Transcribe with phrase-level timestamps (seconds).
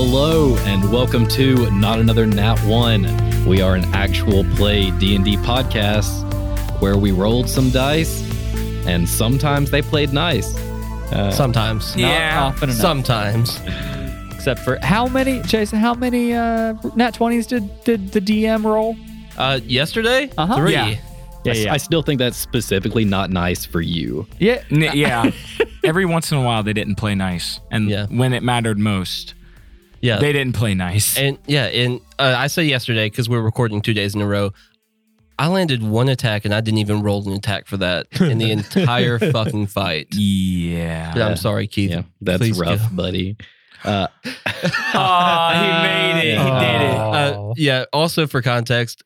[0.00, 3.02] Hello and welcome to Not Another Nat One.
[3.44, 6.22] We are an actual play D&D podcast
[6.80, 8.22] where we rolled some dice
[8.86, 10.56] and sometimes they played nice.
[11.12, 11.96] Uh, Sometimes.
[11.96, 12.44] Not Yeah.
[12.44, 12.80] often enough.
[12.80, 13.60] Sometimes.
[14.32, 15.80] Except for how many, Jason?
[15.80, 18.96] How many uh, nat twenties did did the DM roll?
[19.36, 20.54] Uh, yesterday, Uh-huh.
[20.58, 20.72] three.
[20.74, 20.94] Yeah.
[21.44, 24.28] Yeah, I, yeah, I still think that's specifically not nice for you.
[24.38, 24.62] yeah.
[24.70, 25.32] N- yeah.
[25.82, 28.06] Every once in a while, they didn't play nice, and Yeah.
[28.06, 29.34] when it mattered most,
[30.00, 30.18] Yeah.
[30.18, 31.16] they didn't play nice.
[31.18, 34.52] and yeah, and uh, I say yesterday because we're recording two days in a row.
[35.40, 38.50] I landed one attack and I didn't even roll an attack for that in the
[38.58, 40.08] entire fucking fight.
[40.12, 41.12] yeah.
[41.12, 41.90] But I'm sorry, Keith.
[41.90, 42.96] Yeah, that's Please rough, go.
[42.96, 43.36] buddy.
[43.84, 44.08] Uh,
[44.94, 46.38] Oh, he made it.
[46.38, 46.96] He did it.
[46.96, 47.84] Uh, yeah.
[47.92, 49.04] Also, for context,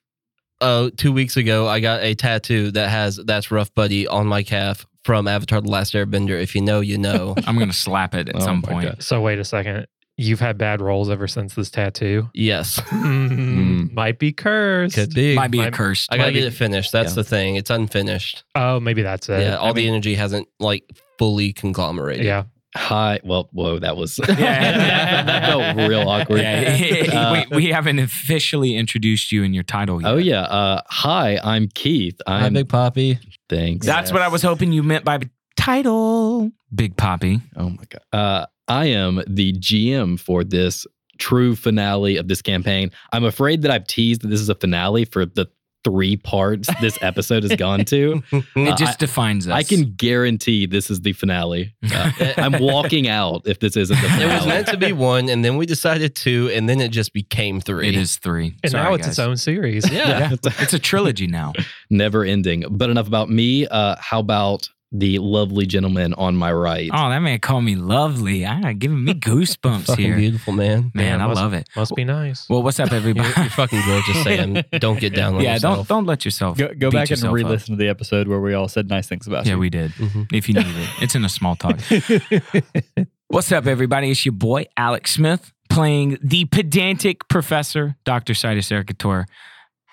[0.61, 4.43] uh, two weeks ago, I got a tattoo that has "That's Rough, Buddy" on my
[4.43, 6.41] calf from Avatar: The Last Airbender.
[6.43, 7.35] If you know, you know.
[7.47, 8.87] I'm gonna slap it at Oh some point.
[8.89, 9.03] God.
[9.03, 9.87] So wait a second.
[10.25, 12.31] You've had bad rolls ever since this tattoo.
[12.35, 14.95] yes, Mm, Might be cursed.
[14.95, 15.35] could be.
[15.35, 16.07] Might be a Might- curse.
[16.11, 16.93] I gotta might get be- it finished.
[16.93, 17.15] That's Yeah.
[17.17, 17.57] the thing.
[17.57, 18.45] It's unfinished.
[18.55, 19.41] Oh, maybe that's it.
[19.43, 20.85] yeah, all I the mean, energy hasn't like
[21.19, 22.25] fully conglomerated.
[22.27, 22.45] yeah.
[22.75, 25.23] hi, well, whoa, that was Yeah.
[25.25, 26.41] that felt real awkward.
[26.41, 30.11] Yeah, Uh, we, we haven't officially introduced you in your title yet.
[30.11, 30.43] Oh yeah.
[30.43, 32.19] Uh, hi, I'm Keith.
[32.27, 33.19] I'm Big Poppy.
[33.51, 33.85] thanks.
[33.87, 35.19] That's what I was hoping you meant by
[35.57, 36.51] title.
[36.75, 37.41] Big Poppy.
[37.57, 38.03] Oh my god.
[38.13, 40.87] Uh, I am the GM for this
[41.19, 42.91] true finale of this campaign.
[43.13, 45.47] I'm afraid that I've teased that this is a finale for the
[45.85, 48.23] three parts this episode has gone to.
[48.33, 49.53] It Uh, just I- defines us.
[49.53, 51.75] I can guarantee this is the finale.
[51.93, 54.31] Uh, I'm walking out if this isn't the finale.
[54.31, 57.13] It was meant to be one, and then we decided two, and then it just
[57.13, 57.89] became three.
[57.89, 58.55] It is three.
[58.63, 59.13] And Sorry, now it's guys.
[59.13, 59.91] its own series.
[59.93, 60.31] Yeah.
[60.31, 61.53] Yeah, it's a trilogy now.
[61.91, 62.65] never ending.
[62.71, 63.67] But enough about me.
[63.67, 66.91] Uh, how about the lovely gentleman on my right?
[66.93, 68.45] Oh, that man called me lovely.
[68.45, 70.17] Ah, giving me goosebumps Fucking here.
[70.17, 70.91] beautiful, man.
[70.95, 71.69] Man, Yeah, I must- love it.
[71.75, 72.47] Must be nice.
[72.49, 73.27] Well, what's up, everybody?
[73.29, 74.63] You're, you're fucking gorgeous, Sam.
[74.79, 75.89] Don't get down on yeah, yourself.
[75.89, 77.35] don't don't let yourself Go, go beat back and yourself up.
[77.37, 79.57] re-listen to the episode where we all said nice things about Yeah, you.
[79.57, 79.91] Yeah, we did.
[79.93, 80.33] Mhm.
[80.33, 81.79] If you need it, it's in a small talk.
[83.29, 84.11] What's up, everybody?
[84.11, 88.35] It's your boy Alex Smith playing the pedantic professor, Dr.
[88.35, 89.25] Sidas Cercatore.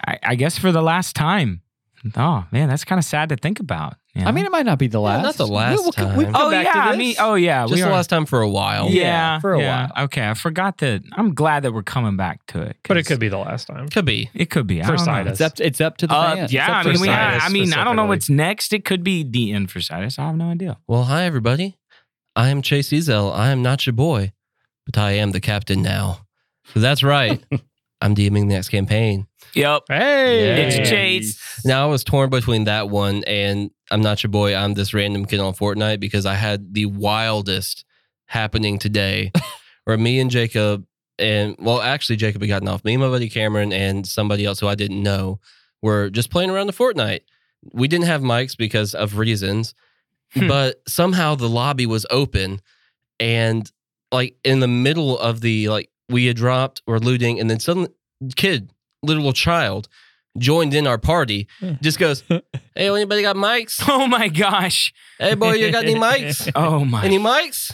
[0.05, 1.61] I, I guess for the last time.
[2.15, 3.95] Oh man, that's kind of sad to think about.
[4.19, 5.23] You I mean, it might not be the last.
[5.23, 6.15] not the last We'll- time.
[6.17, 8.07] we've come oh back yeah, to I mean, oh yeah, Just we the are- last
[8.09, 8.89] time for a while.
[8.89, 9.89] Yeah, Yeah, for a yeah.
[10.05, 11.03] Okay, I forgot that.
[11.13, 12.77] I'm glad that we're coming back to it.
[12.87, 13.87] But it 'cause could be the last time.
[13.89, 14.29] Could be.
[14.33, 14.81] It could be.
[14.81, 15.11] I For don't know.
[15.11, 15.31] Sidas.
[15.31, 16.53] It's up, it's up to the Uh, fans.
[16.53, 17.41] Yeah, up I to mean, the we fans.
[17.43, 18.07] have, I mean, I don't know specifically.
[18.09, 18.73] what's next.
[18.73, 20.19] It could be the end for Sidas.
[20.19, 20.77] I have no idea.
[20.87, 21.77] Well, hi, everybody.
[22.35, 23.35] I am Chase Ezell.
[23.35, 24.33] I am not your boy,
[24.85, 26.25] but I am the captain now.
[26.73, 27.43] So that's right.
[28.01, 29.27] I'm DMing the next campaign.
[29.55, 29.83] Yep.
[29.89, 31.61] Hey, It's Chase.
[31.65, 34.55] Now, I was torn between that one and I'm not your boy.
[34.55, 37.83] I'm this random kid on Fortnite because I had the wildest
[38.27, 39.31] happening today
[39.85, 40.85] where me and Jacob,
[41.17, 42.85] and well, actually, Jacob had gotten off.
[42.85, 45.39] Me and my buddy Cameron and somebody else who I didn't know
[45.81, 47.21] were just playing around the Fortnite.
[47.73, 49.73] We didn't have mics because of reasons,
[50.33, 50.47] Hmm.
[50.47, 52.61] but somehow the lobby was open
[53.19, 53.69] and
[54.11, 57.87] like in the middle of the like we had dropped or looting and then some
[58.35, 58.71] kid
[59.03, 59.87] little child
[60.37, 61.73] joined in our party hmm.
[61.81, 64.93] just goes hey anybody got mics Oh my gosh.
[65.17, 67.03] hey boy you got any mics Oh my.
[67.03, 67.71] any mics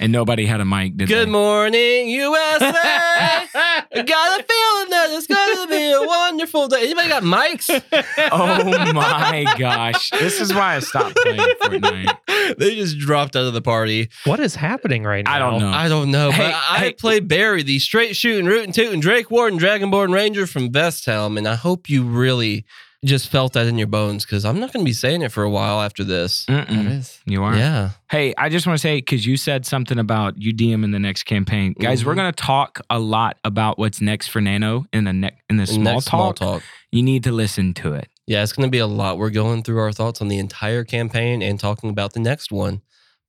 [0.00, 1.30] and nobody had a mic, did good they?
[1.30, 2.32] morning usa
[2.72, 7.68] I got a feeling that it's gonna be a wonderful day anybody got mics
[8.32, 10.10] Oh my gosh.
[10.10, 12.56] This is why I stopped playing Fortnite.
[12.58, 15.34] they just dropped out of the party What is happening right now?
[15.34, 15.70] I don't know.
[15.70, 16.92] I don't know, Hey, but I hey.
[16.94, 21.88] played Barry, the straight shooting, rootin' tootin' Drakewarden, Dragonborn Ranger from Vesthelm, and I hope
[21.90, 22.64] you really
[23.04, 25.42] just felt that in your bones because I'm not going to be saying it for
[25.42, 26.44] a while after this.
[26.46, 27.18] That is.
[27.24, 27.56] You are?
[27.56, 30.98] Yeah, Hey, I just want to say, because you said something about UDM in the
[30.98, 31.74] next campaign.
[31.80, 32.16] Guys, we're Mhm.
[32.16, 35.66] going to talk a lot about what's next for Nano in the, ne- in the
[35.66, 36.36] small, Next talk.
[36.36, 36.62] small talk.
[36.92, 38.08] You need to listen to it.
[38.26, 39.16] Yeah, it's going to be a lot.
[39.16, 42.82] We're going through our thoughts on the entire campaign and talking about the next one.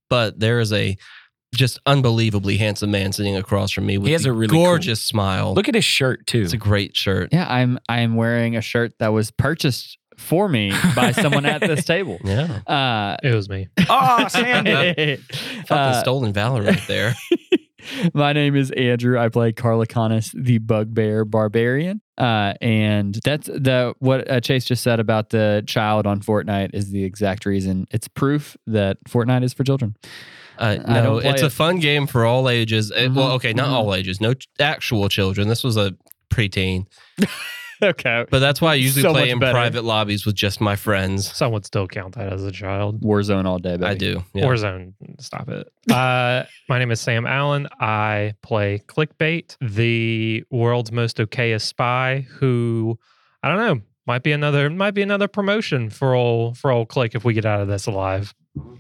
[0.10, 0.98] But there is a
[1.54, 5.04] just unbelievably handsome man sitting across from me with He has a really cool- gorgeous
[5.04, 5.54] smile.
[5.54, 6.42] Look at his shirt, too.
[6.42, 7.30] it's a great shirt.
[7.32, 11.84] Yeah, I'm I'm wearing a shirt that was purchased for me by someone at this
[11.84, 12.20] table.
[12.24, 13.68] Yeah, Uh, It was me.
[13.90, 15.16] oh, Sandy.
[15.66, 17.16] fucking uh, stolen valor right there.
[18.14, 19.18] My name is Andrew.
[19.20, 22.00] I play Karliconous, the Bugbear Barbarian.
[22.16, 26.92] Uh, and that's the what uh, Chase just said about the child on Fortnite is
[26.92, 27.88] the exact reason.
[27.90, 29.96] It's proof that Fortnite is for children.
[30.62, 32.92] Uh, no, don't play it's a fun game for all ages.
[32.92, 33.74] Uh, well, okay, not mhm.
[33.74, 34.22] all ages.
[34.22, 35.48] No ch- actual children.
[35.48, 35.96] This was a
[36.32, 36.86] preteen.
[37.84, 38.26] okay.
[38.30, 39.54] But that's why I usually So play in better.
[39.54, 41.36] private lobbies with just my friends.
[41.36, 43.02] Some would still count that as a child.
[43.02, 43.86] Warzone all day, baby.
[43.86, 44.24] I do.
[44.34, 44.46] Yeah.
[44.46, 45.68] Warzone, stop it.
[45.92, 47.68] Uh, my name is Sam Allen.
[47.80, 52.28] I play Clyk Bate, the world's most okayest spy.
[52.38, 53.00] Who
[53.42, 57.16] I don't know might be another might be another promotion for old for old Clyk
[57.16, 58.34] if we get out of this alive.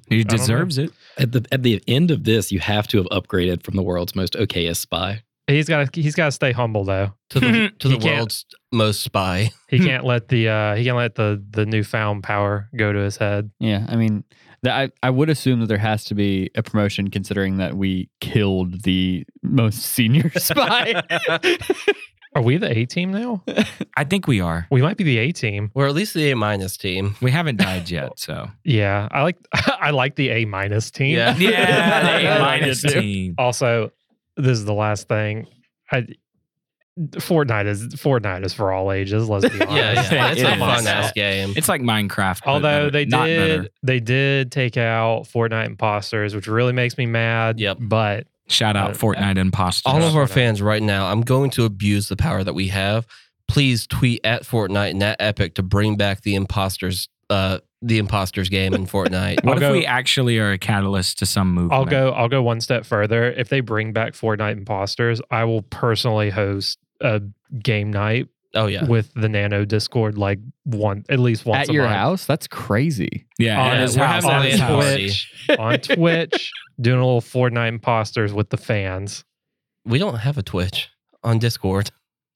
[0.10, 0.92] He deserves it.
[1.18, 4.16] At the at the end of this, you have to have upgraded from the world's
[4.16, 5.24] most okayest spy.
[5.48, 7.14] He's got to he's got to stay humble though.
[7.32, 9.52] to the to the world's most spy.
[9.70, 13.16] He can't let the uh he can't let the the newfound power go to his
[13.16, 13.52] head.
[13.60, 14.26] Yeah, I mean,
[14.64, 18.10] that I, I would assume that there has to be a promotion considering that we
[18.20, 21.02] killed the most senior spy.
[22.34, 23.44] Are we the A team now?
[23.98, 24.66] I think we are.
[24.72, 25.72] We might be the A team.
[25.74, 27.16] Or at least the A minus team.
[27.22, 31.18] We haven't died yet, so Yeah, I like I like the A minus team.
[31.18, 31.36] Yeah.
[31.38, 33.36] yeah, the I A like minus team.
[33.38, 33.92] Also,
[34.38, 35.48] this is the last thing.
[35.92, 36.08] I
[37.00, 39.28] Fortnite is Fortnite is for all ages.
[39.30, 40.12] Let's be honest.
[40.12, 40.32] Yeah, yeah.
[40.32, 41.54] It's a fun ass game.
[41.56, 42.42] It's like Minecraft.
[42.46, 42.92] Although better.
[42.92, 43.70] they did better.
[43.82, 47.60] they did take out Fortnite imposters, which really makes me mad.
[47.60, 47.78] Yep.
[47.82, 49.92] But Shout out Uh, Fortnite imposters.
[49.92, 53.08] All of our fans right now, I'm going to abuse the power that we have.
[53.48, 58.48] Please tweet at Fortnite and at Epic to bring back the imposters, uh, the imposters
[58.50, 59.38] game in Fortnite.
[59.44, 61.74] what I'll if go- we actually are a catalyst to some movement?
[61.74, 63.32] I'll go I'll go one step further.
[63.32, 67.22] If they bring back Fortnite imposters, I will personally host a
[67.62, 71.74] game night Oh yeah, with the Nano Discord like one at least once At a
[71.74, 71.96] your month.
[71.96, 72.26] house?
[72.26, 73.26] That's crazy.
[73.40, 75.58] Yeah, on yeah, his we're house, having at a his LAN house.
[75.58, 75.92] party.
[75.94, 79.24] on Twitch doing a little Fortnite imposters with the fans.
[79.86, 80.90] We don't have a Twitch
[81.24, 81.92] on Discord.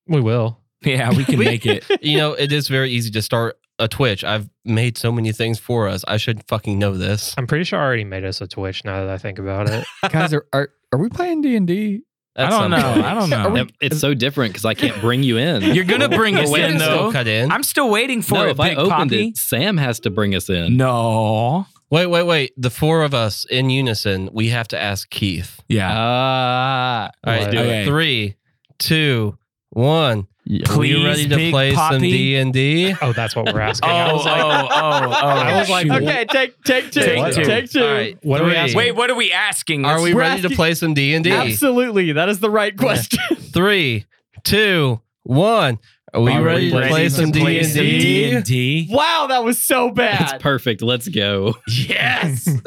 [0.08, 0.60] We will.
[0.84, 1.84] Yeah, we can make it.
[2.02, 4.24] You know, it is very easy to start a Twitch.
[4.24, 6.04] I've made so many things for us.
[6.08, 7.34] I should fucking know this.
[7.38, 9.86] I'm pretty sure I already made us a Twitch now that I think about it.
[10.10, 12.04] Guys, are, are are we playing D and D?
[12.38, 12.82] I At don't know.
[12.82, 13.06] point.
[13.06, 13.38] I don't know.
[13.48, 15.62] Are we- Yep, It's so different because I can't bring you in.
[15.74, 17.12] You're gonna bring us in can still though.
[17.14, 17.50] cut in.
[17.50, 19.28] I'm still waiting for no, it, if I Big opened Poppy.
[19.30, 20.76] it, Sam has to bring us in.
[20.76, 21.66] No.
[21.96, 22.52] Wait, wait, wait.
[22.58, 25.62] The four of us in unison, we have to ask Keith.
[25.70, 25.90] Yeah.
[25.96, 27.72] Ah, All right, Let's do do it.
[27.84, 27.86] it.
[27.86, 28.36] Three,
[28.80, 29.38] two,
[29.70, 30.28] one.
[30.44, 30.70] yeah.
[30.74, 32.94] Are you ready to Big play some D and D?
[33.02, 33.90] Oh, that's what we're Oh, asking.
[33.90, 34.78] oh, I was like, oh, oh,
[35.28, 37.44] I was like, okay, take take two, Take two.
[37.46, 37.82] take two.
[37.86, 38.78] All right, What are we asking?
[38.78, 39.86] Wait, what are we asking?
[39.86, 41.32] Are Let's- we We're ready to play some D and D?
[41.32, 43.20] Absolutely, that is the right question.
[43.38, 44.06] Three,
[44.44, 45.80] two, one.
[46.16, 48.30] Are we Are ready to play some D and D?
[48.30, 48.88] D&D?
[48.90, 50.22] wow, that was so bad.
[50.22, 50.82] It's perfect.
[50.82, 51.56] Let's go.
[51.68, 52.48] Yes.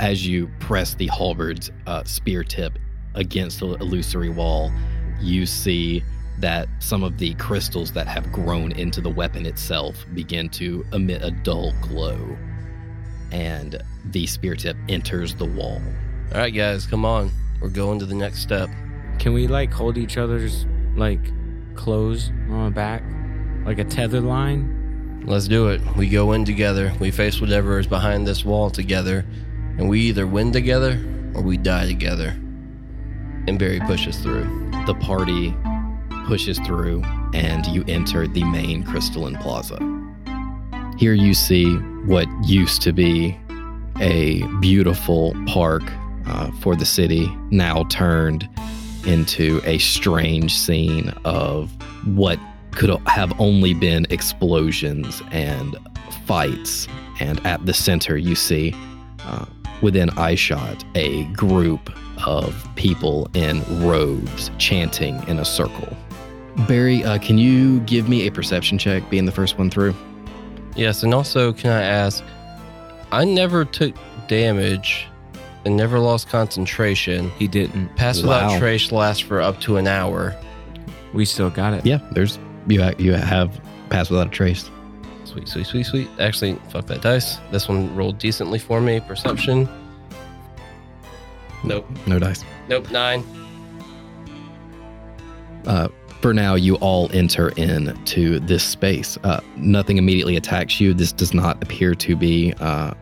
[0.00, 2.76] As you press the halberd's uh, spear tip
[3.14, 4.72] against the illusory wall,
[5.20, 6.02] you see
[6.40, 11.22] that some of the crystals that have grown into the weapon itself begin to emit
[11.22, 12.36] a dull glow.
[13.30, 15.82] And the spear tip enters the wall.
[16.32, 17.30] All right, guys, come on.
[17.60, 18.70] We're going to the next step.
[19.18, 20.64] Can we like hold each other's
[20.96, 21.20] like
[21.74, 23.02] clothes on our back,
[23.66, 25.22] like a tether line?
[25.26, 25.80] Let's do it.
[25.96, 26.92] We go in together.
[27.00, 29.26] We face whatever is behind this wall together,
[29.76, 30.92] and we either win together
[31.34, 32.28] or we die together.
[33.46, 34.44] And Barry pushes through.
[34.86, 35.54] The party
[36.28, 39.78] pushes through, and you enter the main crystalline plaza.
[40.98, 43.34] Here you see what used to be
[43.98, 45.82] a beautiful park
[46.26, 48.46] uh, for the city, now turned
[49.06, 51.70] into a strange scene of
[52.04, 52.38] what
[52.72, 55.78] could have only been explosions and
[56.26, 56.86] fights.
[57.20, 58.74] And at the center, you see
[59.20, 59.46] uh,
[59.80, 61.90] within eyeshot a group
[62.26, 65.96] of people in robes chanting in a circle.
[66.66, 69.94] Barry, uh, can you give me a perception check being the first one through?
[70.74, 72.22] Yes, and also, can I ask?
[73.12, 73.94] I never took
[74.26, 75.06] damage
[75.64, 77.30] and never lost concentration.
[77.38, 77.94] He didn't.
[77.96, 78.58] Pass without Wow.
[78.58, 80.34] trace lasts for up to an hour.
[81.12, 81.86] We still got it.
[81.86, 82.82] Yeah, there's you.
[82.82, 84.70] Ha- you have passed without a trace.
[85.24, 86.08] Sweet, sweet, sweet, sweet.
[86.18, 87.38] Actually, fuck that dice.
[87.50, 89.00] This one rolled decently for me.
[89.00, 89.68] Perception.
[91.64, 91.86] Nope.
[92.06, 92.44] No dice.
[92.68, 92.90] Nope.
[92.90, 93.24] Nine.
[95.66, 95.88] Uh,
[96.20, 99.18] for now, you all enter into this space.
[99.22, 100.92] Uh, nothing immediately attacks you.
[100.92, 102.94] This does not appear to be uh,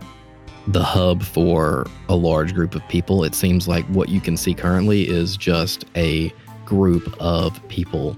[0.69, 3.25] the hub for a large group of people.
[3.25, 6.33] It seems like what you can see currently is just a
[6.65, 8.17] group of people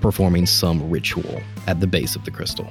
[0.00, 2.70] performing some ritual at the base of the crystal.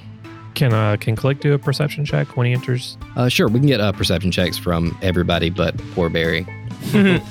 [0.53, 2.95] Can uh can Clyk do a perception check when he enters?
[3.15, 6.45] Uh, sure, we can get uh, perception checks from everybody but poor Barry.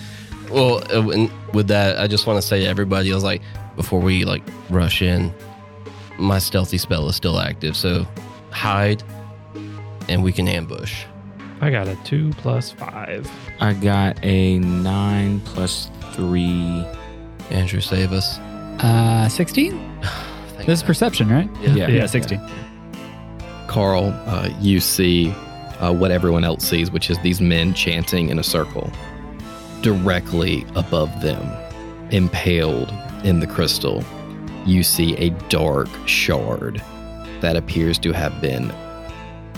[0.52, 3.42] Well, uh, and with that, I just want to say to everybody, I was like,
[3.76, 5.32] before we like rush in,
[6.18, 8.06] my stealthy spell is still active, so
[8.50, 9.02] hide
[10.08, 11.04] and we can ambush.
[11.60, 13.30] I got a two plus five.
[13.60, 16.84] I got a nine plus three.
[17.50, 18.38] Andrew, save us.
[18.82, 19.72] Uh, 16?
[20.02, 21.48] Thank This is perception, right?
[21.60, 21.88] Yeah.
[21.88, 22.40] Yeah, 16.
[23.68, 25.30] Karl, uh, you see
[25.78, 28.90] uh, what everyone else sees, which is these men chanting in a circle.
[29.82, 31.44] Directly above them,
[32.10, 32.92] impaled
[33.24, 34.04] in the crystal,
[34.64, 36.80] you see a dark shard
[37.40, 38.72] that appears to have been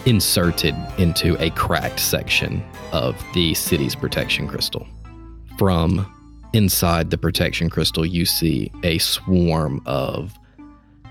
[0.07, 4.87] inserted into a cracked section of the city's protection crystal.
[5.59, 6.11] From
[6.55, 10.33] inside the protection crystal, you see a swarm of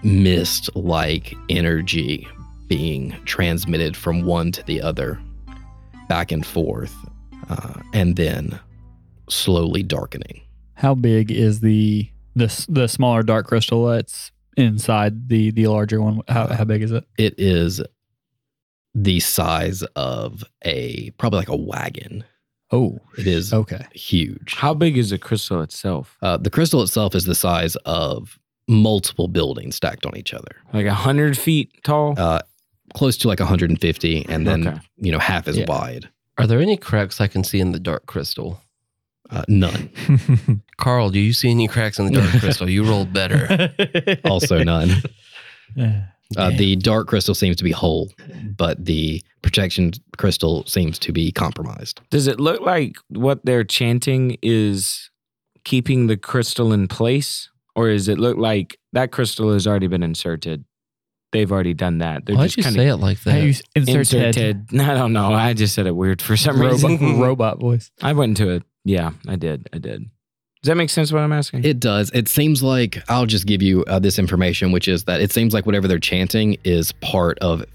[0.04, 2.28] mist like energy
[2.68, 5.20] being transmitted from one to the other,
[6.10, 6.96] back and forth,
[7.50, 8.60] uh, and then
[9.30, 10.42] slowly darkening.
[10.76, 16.22] How big is the the the smaller dark crystal that's inside the the larger one?
[16.28, 17.06] How how big is it?
[17.18, 17.82] It is
[18.96, 22.24] the size of a probably like a wagon.
[22.72, 23.86] Oh, It is okay.
[23.94, 24.56] huge.
[24.56, 26.18] How big is the crystal itself?
[26.24, 30.88] Uh, the crystal itself is the size of multiple buildings stacked on each other, Like
[30.88, 32.16] a hundred feet tall?
[32.18, 32.40] uh,
[32.96, 34.80] close to like 150, and then Okay.
[34.98, 35.66] you know half as Yeah.
[35.68, 36.10] wide.
[36.40, 38.60] Are there any cracks I can see in the dark crystal?
[39.34, 39.90] Uh, none.
[40.78, 42.70] Karl, do you see any cracks in the dark crystal?
[42.70, 43.74] You rolled better.
[44.26, 44.90] Also none.
[45.76, 46.04] Yeah.
[46.38, 48.12] Uh, the dark crystal seems to be whole,
[48.58, 52.02] but the protection crystal seems to be compromised.
[52.10, 55.10] Does it look like what they're chanting is
[55.64, 57.50] keeping the crystal in place?
[57.76, 60.64] Or does it look like that crystal has already been inserted?
[61.32, 62.26] They've already done that.
[62.26, 63.42] They're Why'd just you kind say it like How that?
[63.44, 64.36] you s- insert head.
[64.38, 64.80] inserted.
[64.82, 65.34] I don't know.
[65.34, 67.20] I just said it weird for some reason.
[67.20, 67.90] robot voice.
[68.02, 68.64] I went into it.
[68.86, 69.70] Yeah, I did.
[69.74, 70.04] I did.
[70.62, 71.66] Does that make sense what I'm asking?
[71.66, 72.10] It does.
[72.14, 75.54] It seems like I'll just give you uh, this information, which is that it seems
[75.54, 77.66] like whatever they're chanting is part of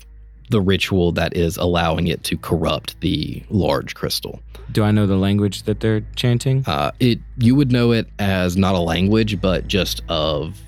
[0.50, 4.40] the ritual that is allowing it to corrupt the large crystal.
[4.72, 6.64] Do I know the language that they're chanting?
[6.66, 10.58] Uh, it you would know it as not a language, but just of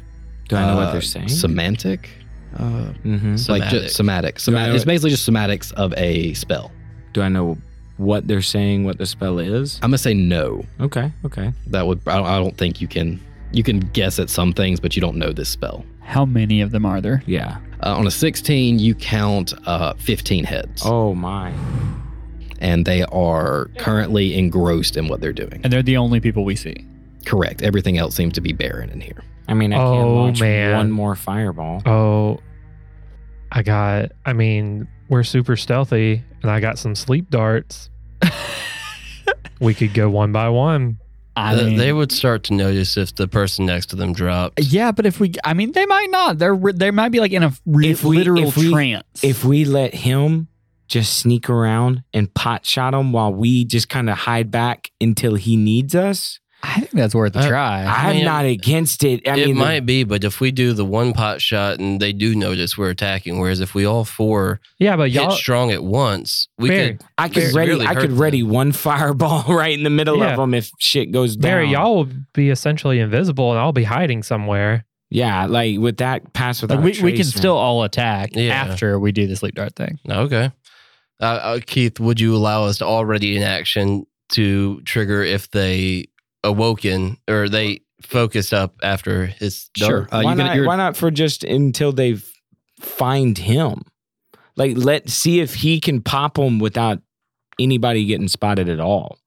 [0.49, 1.29] Do I know what uh, they're saying?
[1.29, 2.11] Semantic,
[2.59, 3.71] uh, hmm like Somatic.
[3.83, 4.35] just somatic.
[4.37, 4.75] Do Somatic.
[4.75, 6.71] It's it- basically just somatics of a spell.
[7.15, 7.57] Do I know
[8.01, 8.85] what they're saying?
[8.85, 9.77] What the spell is?
[9.83, 10.65] I'm gonna say no.
[10.81, 11.13] Okay.
[11.25, 11.53] Okay.
[11.69, 13.21] That would I don't, I don't think you can.
[13.53, 15.85] You can guess at some things, but you don't know this spell.
[16.01, 17.23] How many of them are there?
[17.27, 17.59] Yeah.
[17.83, 21.53] Uh, on a 16, you count uh, 15 heads, Oh my.
[22.61, 25.61] and they are currently engrossed in what they're doing.
[25.65, 26.87] And they're the only people we see.
[27.25, 27.63] Correct.
[27.63, 29.23] Everything else seems to be barren in here.
[29.49, 30.77] I mean, I can't Oh, launch man.
[30.77, 31.83] one more fireball.
[31.87, 32.39] Oh,
[33.51, 34.13] I got.
[34.25, 37.91] I mean, we're super stealthy, and I got some sleep darts.
[39.61, 40.99] we could go one by one.
[41.37, 44.61] I mean, they would start to notice if the person next to them dropped.
[44.61, 46.39] yeah, but if we, I mean, they might not.
[46.39, 49.23] They're they might be like in a re- If we- literal if we- trance.
[49.23, 50.49] If we let him
[50.89, 55.37] just sneak around and pot shot him while we just kind of hide back until
[55.37, 57.85] he needs us, I think that's worth a Uh, try.
[57.85, 59.27] I'm mean, not against it.
[59.27, 62.13] I it mean, might be, but if we do the one pot shot and they
[62.13, 65.31] do notice we're attacking, whereas if we all four Yeah, but y'all.
[65.31, 67.07] strong at once, we Barry, could.
[67.17, 67.71] I could Very ready.
[67.73, 68.19] really I hurt could them.
[68.19, 70.33] ready one fireball right in the middle Yeah.
[70.33, 71.51] of them if shit goes down.
[71.51, 74.85] Barry, y'all will be essentially invisible, and I'll be hiding somewhere.
[75.13, 78.31] Yeah, like with that pass without like we, a we can trace, still all attack
[78.35, 78.53] Yeah.
[78.53, 79.99] after we do the sleep dart thing.
[80.09, 80.53] Okay.
[81.21, 86.07] Uh, uh, Keith, would you allow us to already in action to trigger if they
[86.45, 90.09] awoken or they focused up after his Sure.
[90.11, 92.17] Uh, why, not, you're- why not for just until they
[92.81, 93.83] find him?
[94.57, 97.01] Like, let see if he can pop them without
[97.59, 99.19] anybody getting spotted at all.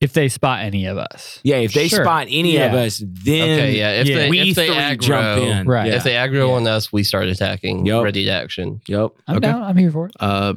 [0.00, 2.02] If they spot any of us, Yeah, if they Sure.
[2.04, 4.00] spot any of us, then Okay, yeah.
[4.00, 5.66] If yeah, they, we if they three aggro, jump in.
[5.68, 5.86] Right.
[5.86, 5.94] Yeah.
[5.96, 6.54] If they aggro Yeah.
[6.54, 7.86] on us, we start attacking.
[7.86, 8.02] Yup.
[8.02, 8.80] Ready to action.
[8.88, 9.10] Yep.
[9.28, 9.46] I'm Okay.
[9.46, 9.62] down.
[9.62, 10.12] I'm here for it.
[10.18, 10.54] Uh,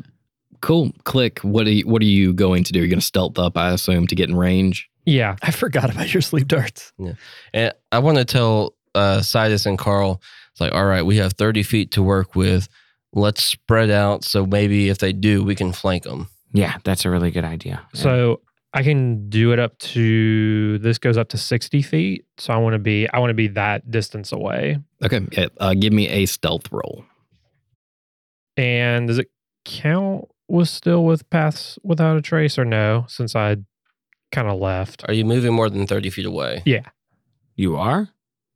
[0.62, 0.92] cool.
[1.04, 1.44] Clyk.
[1.44, 2.80] What are you, What are you going to do?
[2.80, 4.90] You're going to stealth up, I assume, to get in range.
[5.06, 6.92] Yeah, I forgot about your sleep darts.
[6.98, 7.14] Yeah.
[7.54, 10.22] And I want to tell uh, Sidas and Karl,
[10.52, 12.68] it's like, all right, we have 30 feet to work with.
[13.14, 14.24] Let's spread out.
[14.24, 16.28] So maybe if they do, we can flank them.
[16.54, 17.86] Yeah, that's a really good idea.
[17.94, 18.42] So
[18.74, 20.78] I can do it up to.
[20.80, 22.26] This goes up to sixty feet.
[22.38, 23.10] So I want to be.
[23.10, 24.80] I want to be that distance away.
[25.04, 25.22] Okay.
[25.34, 27.06] Yeah, uh, give me a stealth roll.
[28.56, 29.30] And does it
[29.66, 30.30] count?
[30.48, 33.06] Was still with paths without a trace or no?
[33.08, 33.58] Since I
[34.36, 35.04] kind of left.
[35.08, 36.62] Are you moving more than 30 feet away?
[36.66, 36.82] Yeah.
[37.56, 38.10] you are.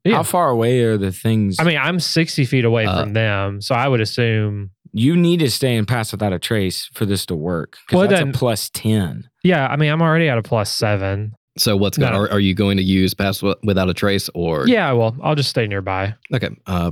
[0.04, 0.16] Yeah.
[0.18, 1.58] How far away are the things?
[1.60, 4.72] I mean, I'm 60 feet away Uh, from them, so I would assume.
[4.94, 7.78] you need to stay in pass without a trace for this to work.
[7.88, 9.30] Because Well, that's then- a plus ten.
[9.44, 11.34] Yeah, I mean, I'm already at a plus seven.
[11.58, 12.14] So what's going?
[12.14, 12.20] No.
[12.20, 14.68] Are, are you going to use pass wi- without a trace or?
[14.68, 16.16] Yeah, well, I'll just stay nearby.
[16.34, 16.50] Okay.
[16.66, 16.92] Uh,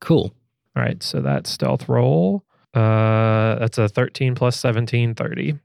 [0.00, 0.34] cool.
[0.76, 2.44] All right, so that stealth roll.
[2.74, 5.58] Uh, that's a 13 plus 17, 30.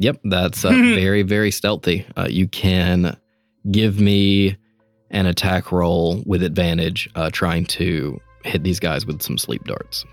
[0.00, 2.06] Yep, that's uh, very, very stealthy.
[2.16, 3.16] Uh, you can
[3.70, 4.56] give me
[5.10, 10.04] an attack roll with advantage, uh, trying to hit these guys with some sleep darts.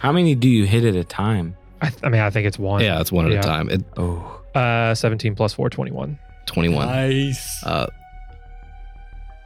[0.00, 1.56] How many do you hit at a time?
[1.82, 2.82] I, th- I mean, I think it's one.
[2.82, 3.38] Yeah, it's one at Yeah.
[3.40, 3.70] a time.
[3.70, 6.18] It, Oh, Uh, 17 plus 4, 21.
[6.46, 6.86] 21.
[6.88, 7.62] Nice.
[7.64, 7.86] Uh,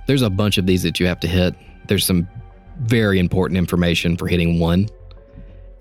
[0.06, 1.54] there's a bunch of these that you have to hit.
[1.88, 2.28] There's some
[2.80, 4.88] very important information for hitting one.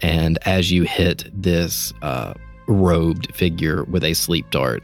[0.01, 2.33] And as you hit this uh,
[2.67, 4.83] robed figure with a sleep dart,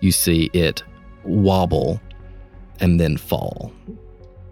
[0.00, 0.82] you see it
[1.24, 2.00] wobble
[2.80, 3.72] and then fall.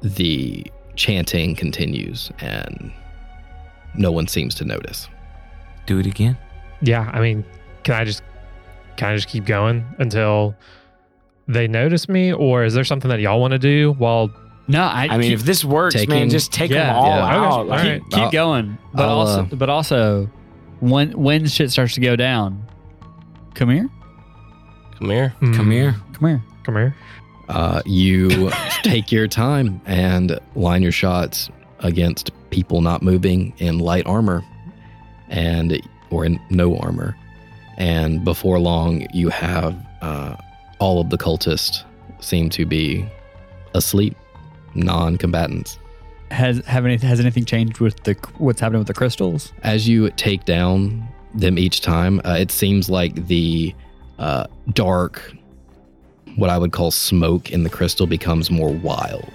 [0.03, 0.65] The
[0.97, 2.93] chanting continues, and
[3.95, 5.09] no one seems to notice.
[5.87, 6.37] do it again.
[6.81, 7.45] Yeah, I mean,
[7.85, 8.23] can I just
[8.97, 10.55] can I just keep going until
[11.49, 14.31] they notice me, or is there something that y'all want to do while?
[14.69, 16.87] No, I, I mean, keep, if this works, man, just take Yeah.
[16.87, 17.37] them all Yeah.
[17.37, 17.61] out.
[17.61, 17.69] Okay.
[17.69, 18.03] Like, Alright.
[18.11, 18.79] keep, keep going.
[18.95, 20.31] But I'll, also, uh, but also,
[20.83, 22.63] when when shit starts to go down,
[23.55, 23.89] come here,
[24.99, 25.33] Come here.
[25.41, 25.97] Come Hmm, here.
[26.13, 26.43] come here.
[26.65, 26.95] come here.
[27.49, 28.51] Uh, you
[28.83, 34.43] take your time and line your shots against people not moving in light armor
[35.29, 37.17] and or in no armor
[37.79, 40.37] and before long you have uh,
[40.79, 41.83] all of the cultists
[42.21, 43.05] seem to be
[43.75, 44.15] asleep
[44.75, 45.79] non-combatants
[46.33, 49.53] Has have any, has anything changed with the what's happening with the crystals?
[49.63, 53.75] as you take down them each time, uh, it seems like the
[54.19, 55.33] uh, dark,
[56.37, 59.33] what I would call smoke in the crystal becomes more wild,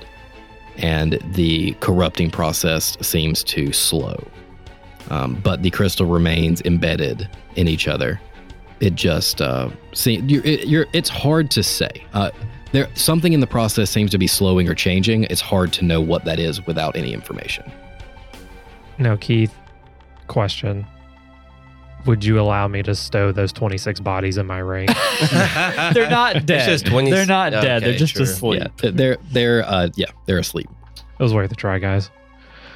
[0.77, 4.17] and the corrupting process seems to slow.
[5.09, 8.19] Um, but the crystal remains embedded in each other.
[8.79, 12.03] It just uh, see, you're, it, you're, it's hard to say.
[12.13, 12.31] Uh,
[12.71, 15.23] there, something in the process seems to be slowing or changing.
[15.25, 17.69] It's hard to know what that is without any information.
[18.99, 19.53] Now, Keith,
[20.27, 20.85] question:
[22.05, 24.87] Would you allow me to stow those twenty six bodies in my ring?
[25.93, 26.65] They're not It's dead.
[26.67, 27.83] just 20 They're not dead.
[27.83, 28.23] They're just sure.
[28.23, 28.63] asleep.
[28.83, 30.67] Yeah, they're they're uh yeah they're asleep.
[31.19, 32.09] it was worth a try, guys.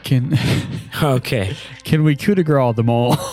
[0.03, 0.37] Can
[1.03, 1.55] Okay.
[1.83, 3.17] can we coup de grace them all?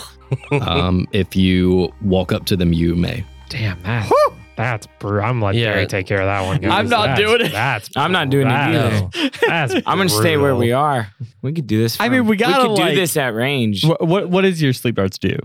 [0.53, 3.25] Um, if you walk up to them, you may.
[3.49, 4.11] Damn that.
[4.59, 5.25] That's brutal.
[5.25, 5.73] I'm letting Yeah.
[5.73, 6.61] Gary take care of that one.
[6.61, 6.71] Guys.
[6.71, 7.53] I'm not That's- doing it.
[7.53, 9.31] That's I'm not doing it that- either.
[9.47, 11.09] That's I'm going to stay where we are.
[11.43, 11.99] We could do this.
[12.01, 13.85] I from- mean, we gotta, We could like- do this at range.
[13.85, 15.37] what, what what is your sleep darts do?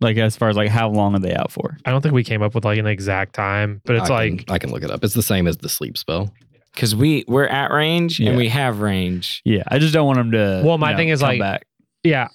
[0.00, 1.76] Like as far as like how long are they out for?
[1.84, 4.46] I don't think we came up with like an exact time, but it's I like
[4.46, 5.02] can, I can look it up.
[5.04, 6.32] It's the same as the sleep spell.
[6.74, 8.28] Because we, we're at range Yeah.
[8.28, 9.42] and we have range.
[9.44, 10.62] Yeah, I just don't want them to.
[10.64, 11.66] Well, my you know, thing is, come like, back.
[12.04, 12.28] yeah.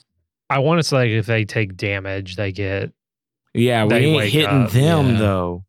[0.50, 2.92] I want to say like if they take damage, they get.
[3.54, 5.20] Yeah, we They ain't wake hitting up, them, yeah.
[5.20, 5.64] though.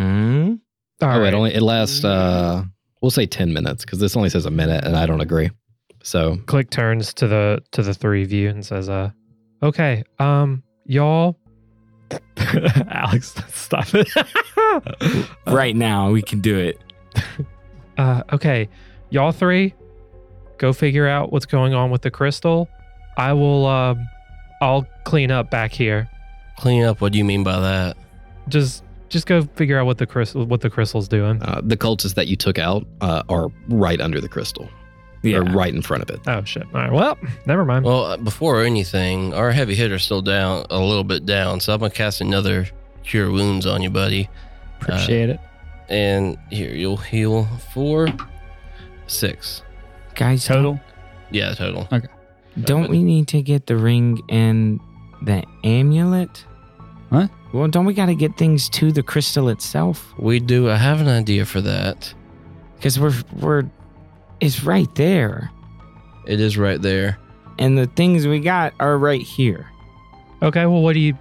[0.00, 0.54] Hmm?
[1.02, 1.28] All oh, right.
[1.28, 2.02] it only it lasts.
[2.06, 2.64] Uh,
[3.02, 5.50] we'll say ten minutes because this only says a minute, and I don't agree.
[6.02, 9.10] So Clyk turns to the to the three of you and says, "Uh,
[9.62, 11.36] okay, um, y'all."
[12.88, 14.08] Alex, stop it.
[15.46, 16.78] Right now, we can do it.
[17.98, 18.68] Uh, okay,
[19.10, 19.74] y'all three,
[20.58, 22.68] go figure out what's going on with the crystal.
[23.18, 23.66] I will.
[23.66, 24.08] Um,
[24.62, 26.08] I'll clean up back here.
[26.58, 27.00] Clean up.
[27.02, 27.96] What do you mean by that?
[28.48, 31.42] Just, just go figure out what the crystal, what the crystal's doing.
[31.42, 34.68] uh, the cultists that you took out uh, are right under the crystal.
[35.22, 35.32] Yeah.
[35.42, 36.20] They're right in front of it.
[36.26, 36.62] Oh shit!
[36.72, 36.90] All right.
[36.90, 37.84] Well, never mind.
[37.84, 41.80] Well, uh, before anything, our heavy hitter's still down a little bit down, so I'm
[41.80, 42.66] gonna cast another
[43.04, 44.30] cure wounds on you, buddy.
[44.80, 45.38] Appreciate it.
[45.90, 47.44] And here you'll heal
[47.74, 48.08] four,
[49.08, 49.62] six.
[50.14, 50.80] Guys, Total.
[51.30, 51.86] Yeah, total.
[51.92, 52.08] Okay.
[52.62, 54.80] Don't we need to get the ring and
[55.22, 56.44] the amulet?
[57.10, 57.30] What?
[57.52, 60.12] Well, don't we got to get things to the crystal itself?
[60.18, 60.70] We do.
[60.70, 62.12] I have an idea for that.
[62.76, 63.64] Because we're we're
[64.40, 65.50] it's right there,
[66.26, 67.18] It is right there.
[67.58, 69.66] and the things we got are right here.
[70.42, 70.64] Okay.
[70.66, 71.12] Well, what do you,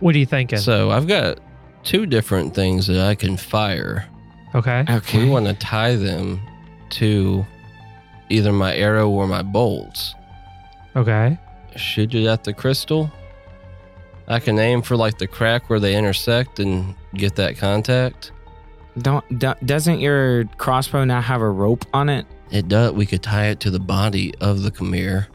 [0.00, 0.58] what are you thinking?
[0.58, 1.38] So I've got
[1.84, 4.08] two different things that I can fire.
[4.54, 4.84] okay.
[4.90, 5.18] Okay.
[5.22, 6.40] We want to tie them
[6.90, 7.46] to
[8.30, 10.14] either my arrow or my bolts.
[10.96, 11.38] Okay.
[11.76, 13.10] Shoot it at the crystal.
[14.26, 18.32] I can aim for like the crack where they intersect and get that contact.
[18.98, 22.26] Don't do, doesn't your crossbow now have a rope on it?
[22.50, 22.92] It does.
[22.92, 25.26] We could tie it to the body of the Chimera,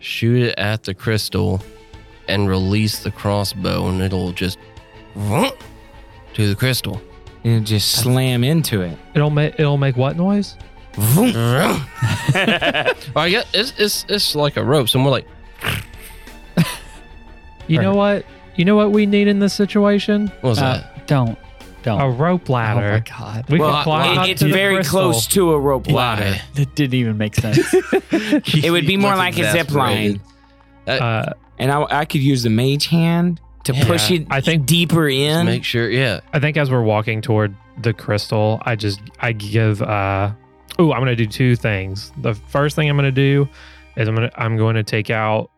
[0.00, 1.62] shoot it at the crystal,
[2.28, 4.58] and release the crossbow, and it'll just
[5.14, 7.00] to the crystal.
[7.44, 8.98] It'll just slam into it.
[9.14, 10.56] It'll make it'll make what noise?
[10.96, 12.94] I
[13.28, 14.88] get it's, it's it's like a rope.
[14.88, 15.26] So more like
[17.66, 18.24] You know what?
[18.56, 20.28] You know what we need in this situation?
[20.40, 21.06] what was Uh, that?
[21.06, 21.38] Don't.
[21.82, 22.00] Don't.
[22.00, 22.80] A rope ladder.
[22.80, 23.04] oh my ladder.
[23.18, 23.44] god.
[23.50, 25.00] we Well, can climb it- up it's to the very crystal.
[25.00, 26.22] close to a rope ladder.
[26.24, 26.40] Why?
[26.54, 27.58] That didn't even make sense.
[28.12, 30.20] It would be more like a zip line.
[30.86, 31.26] Uh,
[31.58, 35.08] and I, I could use the mage hand to Yeah, push it I think- deeper
[35.10, 35.46] Just in.
[35.46, 35.90] make sure.
[35.90, 36.20] Yeah.
[36.32, 40.30] I think as we're walking toward the crystal, I just I give uh
[40.78, 42.12] oh, I'm gonna do two things.
[42.22, 43.48] The first thing I'm gonna do
[43.96, 45.50] is I'm gonna I'm going to take out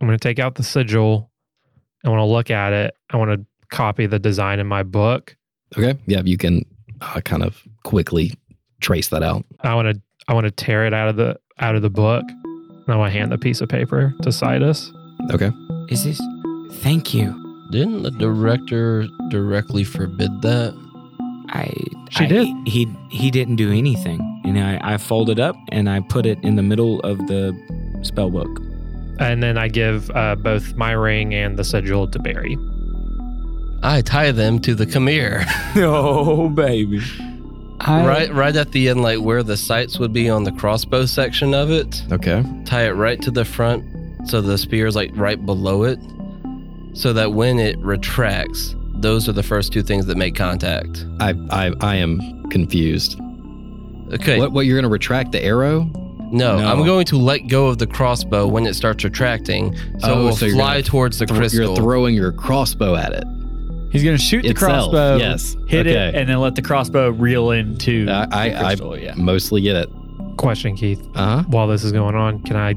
[0.00, 1.30] I'm gonna take out the sigil.
[2.04, 2.94] I want to look at it.
[3.10, 5.36] I want to copy the design in my book.
[5.76, 5.98] Okay.
[6.06, 6.64] Yeah, you can
[7.00, 8.32] uh, kind of quickly
[8.80, 9.44] trace that out.
[9.60, 12.24] I want to I want to tear it out of the out of the book.
[12.28, 14.90] And I want to hand the piece of paper to Sidas.
[15.32, 15.50] Okay.
[15.90, 16.20] Is this?
[16.80, 17.34] Thank you.
[17.70, 20.72] Didn't the director directly forbid that?
[21.50, 21.70] I.
[22.10, 22.48] She I- did.
[22.66, 26.54] He he didn't do anything, and I I folded up and I put it in
[26.56, 27.52] the middle of the
[28.02, 28.48] spell book.
[29.18, 32.56] And then I give uh, both my ring and the sigil to Barry.
[33.82, 35.44] I tie them to the Chimera.
[35.76, 37.00] oh baby.
[37.80, 41.06] I, right right at the end, like where the sights would be on the crossbow
[41.06, 42.02] section of it.
[42.10, 42.44] Okay.
[42.64, 43.84] Tie it right to the front
[44.28, 45.98] so the spear is like right below it.
[46.94, 51.06] So that when it retracts, those are the first two things that make contact.
[51.20, 53.18] I I I am confused.
[54.12, 54.38] Okay.
[54.38, 55.90] What what you're gonna retract the arrow?
[56.30, 56.68] No, No.
[56.68, 60.22] I'm going to let go of the crossbow when it starts retracting, so Oh, it
[60.24, 61.64] will so fly towards the Thro- crystal.
[61.66, 63.24] You're throwing your crossbow at it.
[63.90, 65.56] he's gonna shoot the Itself, crossbow, yes.
[65.66, 68.98] hit it, and then let the crossbow reel into I I, the I crystal.
[68.98, 69.14] yeah.
[69.16, 69.88] mostly get it.
[70.36, 71.00] Question, Keith.
[71.14, 71.42] Uh huh.
[71.48, 72.74] While this is going on, can I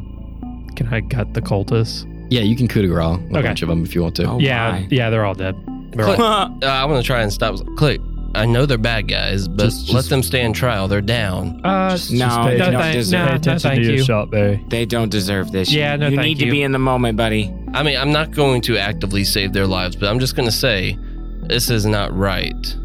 [0.75, 2.07] can I gut the cultists?
[2.31, 3.41] Yeah, you can coup de grace a Okay.
[3.41, 4.23] bunch of them if you want to.
[4.25, 4.87] Oh, yeah, my.
[4.89, 5.53] yeah, they're all dead.
[5.91, 7.55] They're all Uh, I want to try and stop.
[7.77, 7.99] Clyk.
[8.33, 10.87] I know they're bad guys, but Just- let just- them stand trial.
[10.87, 11.59] They're down.
[11.65, 13.19] Uh, Just- no, pay they no, don't thank- deserve.
[13.19, 14.03] no, Pay no, attention thank to your you.
[14.03, 14.63] shot, Barry.
[14.69, 15.71] They don't deserve this.
[15.71, 17.51] Yeah, no, you thank need to be in the moment, buddy.
[17.73, 20.51] I mean, I'm not going to actively save their lives, but I'm just going to
[20.55, 20.97] say
[21.47, 22.75] this is not right.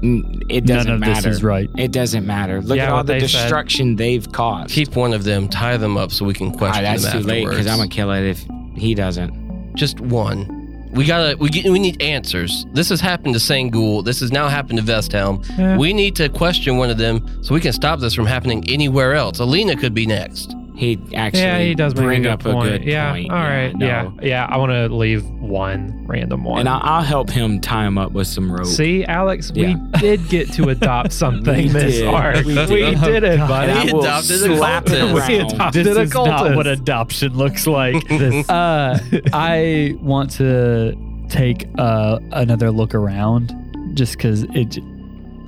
[0.00, 1.22] It doesn't None of matter.
[1.28, 1.68] this is right.
[1.76, 2.62] It doesn't matter.
[2.62, 3.40] Look Yeah, at all the they said.
[3.40, 4.70] destruction they've caused.
[4.70, 7.26] Keep one of them, tie them up so we can Ah, question that's them too
[7.26, 7.58] late afterwards.
[7.58, 8.44] because I'm gonna kill it if
[8.76, 9.74] he doesn't.
[9.74, 10.57] just one.
[10.98, 11.36] We gotta.
[11.36, 12.66] We get, we need answers.
[12.72, 14.04] This has happened to Sangul.
[14.04, 15.48] This has now happened to Vesthelm.
[15.56, 15.76] Eh.
[15.76, 19.14] We need to question one of them so we can stop this from happening anywhere
[19.14, 19.38] else.
[19.38, 20.57] Alina could be next.
[20.78, 22.68] He actually yeah, he does bring a up good point.
[22.68, 23.30] a good yeah, point.
[23.32, 23.74] all right.
[23.74, 23.84] no.
[23.84, 24.46] Yeah, yeah.
[24.48, 26.60] I want to leave one random one.
[26.60, 28.64] And I'll, I'll help him tie him up with some rope.
[28.66, 29.74] See, Alex, Yeah.
[29.74, 32.06] we did get to adopt something We this did.
[32.06, 32.44] arc.
[32.44, 33.00] We We, did.
[33.00, 33.70] did it, buddy.
[33.72, 35.12] And I He will adopted a slap it cultist.
[35.28, 35.52] We around.
[35.52, 37.96] adopted This a is not what adoption looks like.
[38.08, 38.98] This- uh,
[39.32, 40.94] I want to
[41.28, 43.52] take uh, another look around,
[43.94, 44.66] just because it.
[44.70, 44.82] j-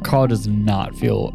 [0.02, 1.30] Karl does not feel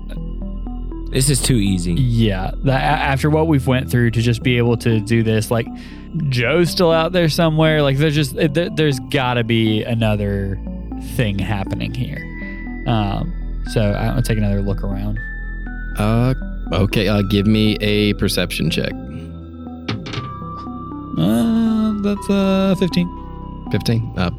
[1.11, 1.93] This is too easy.
[1.93, 5.67] Yeah, that, after what we've went through to just be able to do this, like
[6.29, 7.81] Joe's still out there somewhere.
[7.81, 10.59] Like there's just there, there's got to be another
[11.15, 12.17] thing happening here.
[12.87, 15.19] Um, so I'm gonna take another look around.
[15.97, 16.33] Uh,
[16.73, 17.07] okay.
[17.07, 18.91] Uh, give me a perception check.
[21.17, 23.67] Uh, that's uh 15.
[23.71, 24.13] Fifteen.
[24.17, 24.31] Uh,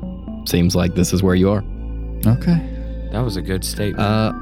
[0.46, 1.64] seems like this is where you are.
[2.26, 3.08] Okay.
[3.12, 4.00] That was a good statement.
[4.00, 4.32] Uh,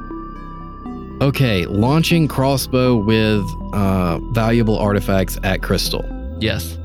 [1.21, 1.67] okay.
[1.67, 6.05] Launching crossbow with uh valuable artifacts at crystal.
[6.41, 6.77] Yes.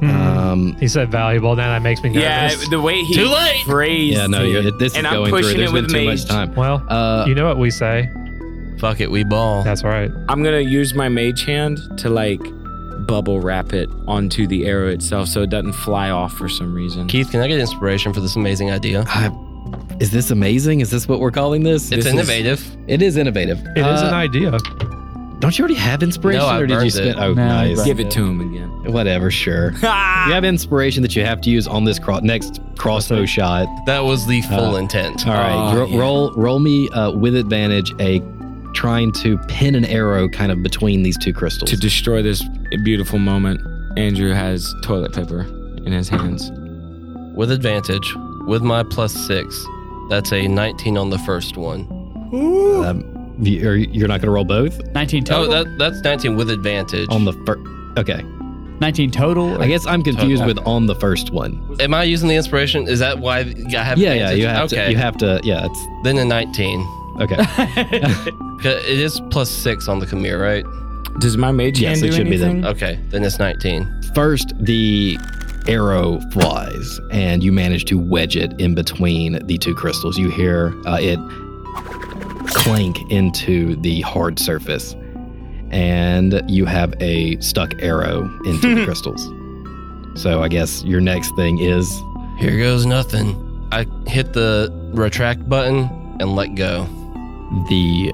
[0.00, 0.10] Hmm.
[0.10, 1.54] Um, he said valuable.
[1.56, 2.62] Now that makes me nervous.
[2.62, 3.62] yeah, the way he Too late.
[3.64, 4.26] phrased yeah.
[4.26, 4.48] No, it.
[4.50, 5.40] you're, this is I'm going through.
[5.42, 6.20] pushing There's it been with too mage.
[6.20, 6.54] much time.
[6.54, 8.08] well, Uh, you know what we say.
[8.80, 9.62] Fuck it, we ball.
[9.62, 10.10] That's right.
[10.28, 12.40] I'm gonna use my mage hand to like
[13.06, 17.06] bubble wrap it onto the arrow itself so it doesn't fly off for some reason.
[17.06, 19.04] Keith, can I get inspiration for this amazing idea?
[19.06, 19.28] I,
[20.00, 20.80] is this amazing?
[20.80, 21.90] Is this what we're calling this?
[21.92, 22.76] It's This is- innovative.
[22.86, 23.58] it is innovative.
[23.76, 24.58] It is Uh, an idea.
[25.40, 27.08] Don't you already have inspiration, No, I or did you burned spend?
[27.10, 27.16] it.
[27.18, 27.84] Oh, No, nice.
[27.84, 28.92] Give it to him again.
[28.92, 29.72] Whatever, sure.
[29.82, 33.66] you have inspiration that you have to use on this cro- next crossbow shot.
[33.86, 35.26] That was the full Uh, intent.
[35.26, 35.98] All right, Oh, ro- yeah.
[35.98, 38.22] roll roll me uh, with advantage a
[38.72, 41.70] trying to pin an arrow kind of between these two crystals.
[41.70, 42.42] To destroy this
[42.82, 43.60] beautiful moment,
[43.98, 45.42] Andrew has toilet paper
[45.84, 46.50] in his hands.
[47.34, 48.14] With advantage,
[48.46, 49.64] with my plus six,
[50.08, 51.82] that's a 19 on the first one.
[52.32, 56.50] um, you, are, you're not going to roll both 19 Oh, that, that's 19 with
[56.50, 57.08] advantage.
[57.10, 57.60] on the first.
[57.98, 58.22] Okay,
[58.80, 59.60] 19 total.
[59.62, 60.52] I guess I'm confused Okay.
[60.52, 61.76] with on the first one.
[61.80, 62.88] Am I using the inspiration?
[62.88, 63.42] Is that why I
[63.82, 64.86] have Yeah, yeah, you have okay.
[64.86, 64.90] to.
[64.90, 65.40] You have to.
[65.44, 66.80] Yeah, it's Then a 19.
[67.20, 67.36] Okay.
[68.64, 70.64] it is plus six on the Chimera, right?
[71.20, 72.64] Does my mage Yes, hand it do should be then.
[72.66, 73.88] Okay, then it's 19.
[74.14, 75.16] First, the
[75.66, 80.18] arrow flies, and you manage to wedge it in between the two crystals.
[80.18, 81.18] You hear uh, it
[82.48, 84.94] clank into the hard surface,
[85.70, 89.22] and you have a stuck arrow into the crystals.
[90.20, 91.90] So I guess your next thing is
[92.38, 93.40] Here goes nothing.
[93.72, 95.88] I hit the retract button
[96.20, 96.86] and let go.
[97.68, 98.12] the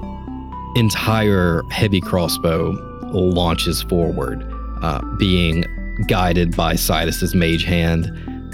[0.75, 2.71] entire heavy crossbow
[3.11, 4.41] launches forward,
[4.81, 5.65] uh, being
[6.07, 8.11] guided by Sidas's mage hand,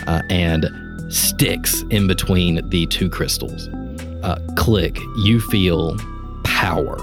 [0.07, 0.69] uh, and
[1.09, 3.67] sticks in between the two crystals.
[4.23, 5.97] Uh, Clyk, you feel
[6.43, 6.97] power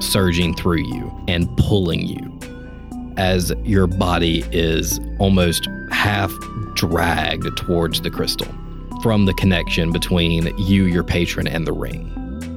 [0.00, 2.38] surging through you and pulling you
[3.16, 6.32] as your body is almost half
[6.74, 8.48] dragged towards the crystal
[9.02, 12.06] from the connection between you, your patron, and the ring.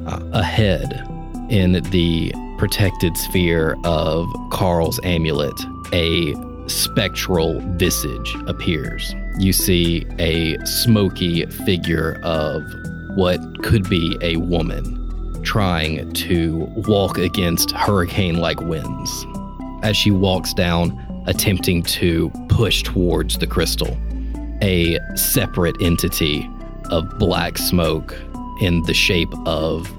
[0.08, 1.08] Uh, ahead
[1.50, 5.54] in the protected sphere of Karl's amulet,
[5.94, 6.34] a
[6.68, 9.16] spectral visage appears.
[9.40, 12.64] You see a smoky figure of
[13.16, 15.00] what could be a woman
[15.44, 19.26] trying to walk against hurricane like winds.
[19.84, 20.98] As she walks down,
[21.28, 23.98] attempting to push towards the crystal,
[24.62, 26.50] a separate entity
[26.90, 28.16] of black smoke
[28.62, 29.92] in the shape of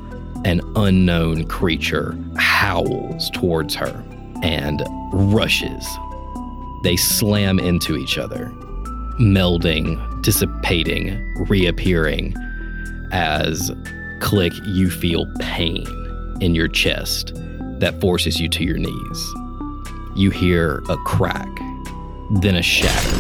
[0.45, 4.05] an unknown creature howls towards her
[4.43, 5.87] and rushes.
[6.85, 8.53] They slam into each other,
[9.19, 12.35] melding, dissipating, reappearing
[13.11, 13.71] as
[14.21, 15.87] Clyk you feel pain
[16.43, 17.33] in your chest
[17.79, 19.35] that forces you to your knees.
[20.15, 21.49] You hear a crack,
[22.43, 23.17] then a shatter,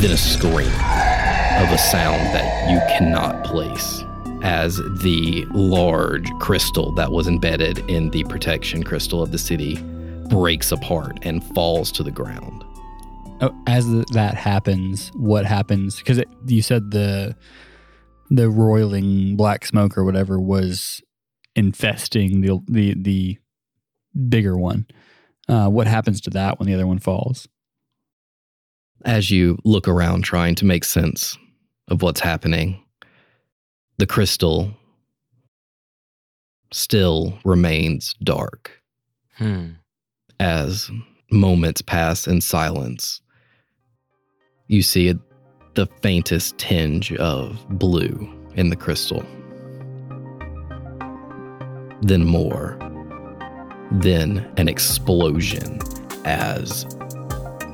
[0.00, 4.02] then a scream of a sound that you cannot place
[4.42, 9.76] as the large crystal that was embedded in the protection crystal of the city
[10.28, 12.63] breaks apart and falls to the ground.
[13.40, 15.96] Oh, as that happens, what happens?
[15.98, 17.36] Because you said the
[18.30, 21.02] the roiling black smoke or whatever was
[21.56, 23.38] infesting the the the
[24.28, 24.86] bigger one.
[25.48, 27.46] Uh, what happens to that when the other one falls?
[29.04, 31.36] As you look around trying to make sense
[31.88, 32.82] of what's happening,
[33.98, 34.70] the crystal
[36.72, 38.80] still remains dark
[39.36, 39.72] Hmm.
[40.40, 40.90] as
[41.30, 43.20] moments pass in silence.
[44.66, 45.14] You see
[45.74, 49.22] the faintest tinge of blue in the crystal.
[52.00, 52.78] Then more.
[53.92, 55.80] Then an explosion
[56.24, 56.86] as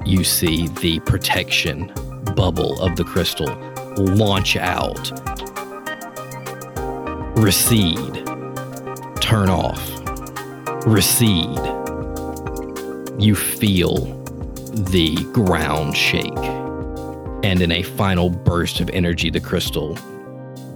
[0.05, 1.92] you see the protection
[2.35, 3.46] bubble of the crystal
[3.96, 5.12] launch out,
[7.38, 8.14] recede,
[9.20, 9.81] turn off,
[10.87, 11.59] recede.
[13.22, 14.16] You feel
[14.72, 16.69] the ground shake.
[17.42, 19.94] And in a final burst of energy, the crystal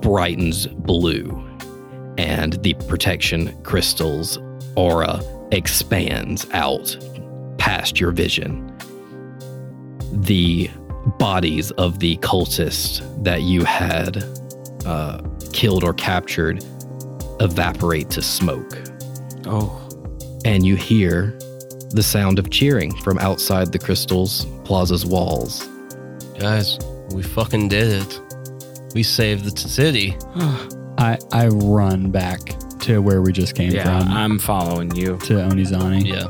[0.00, 1.28] brightens blue,
[2.18, 4.38] and the protection crystal's
[4.76, 5.20] aura
[5.52, 6.96] expands out
[7.58, 8.70] past your vision.
[10.12, 10.70] The
[11.18, 14.24] bodies of the cultists that you had
[14.86, 15.20] uh,
[15.52, 16.64] killed or captured
[17.40, 18.80] evaporate to smoke
[19.46, 19.88] Oh.
[20.44, 21.38] and you hear
[21.90, 25.68] the sound of cheering from outside the crystal's plaza's walls.
[26.38, 26.78] Guys,
[27.14, 28.20] we fucking did it.
[28.94, 30.16] We saved the city.
[30.98, 32.40] I I run back
[32.80, 35.16] to where we just came yeah, from I'm following you.
[35.18, 36.04] to Onizani.
[36.06, 36.26] Yeah.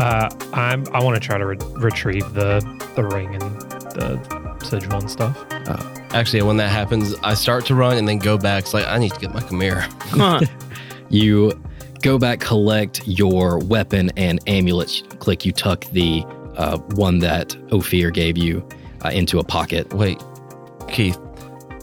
[0.00, 0.84] Uh, I'm.
[0.92, 2.60] I want to try to re- retrieve the
[2.96, 3.60] the ring and
[3.92, 5.44] the sigil and stuff.
[6.12, 8.64] Actually, when that happens, I start to run and then go back.
[8.64, 9.88] It's like, I need to get my Chimera.
[11.10, 11.52] You
[12.02, 14.88] go back, collect your weapon and amulet.
[15.18, 16.24] Clyk, you tuck the
[16.56, 18.66] uh, one that Ophir gave you
[19.04, 19.92] uh, into a pocket.
[19.92, 20.22] Wait,
[20.88, 21.18] Keith,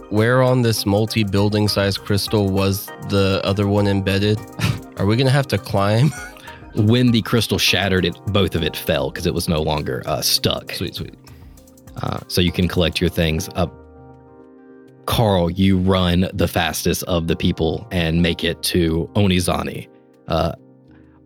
[0.09, 4.39] where on this multi building size crystal was the other one embedded?
[4.97, 6.11] Are we going to have to climb?
[6.75, 10.21] When the crystal shattered, it both of it fell because it was no longer uh,
[10.21, 10.71] stuck.
[10.71, 11.15] Sweet, sweet.
[12.01, 13.73] Uh, so you can collect your things up.
[15.05, 19.89] Karl, you run the fastest of the people and make it to Onizani.
[20.27, 20.53] Uh,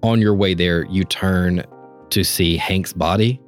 [0.01, 1.63] on your way there, you turn
[2.09, 3.39] to see Hank's body,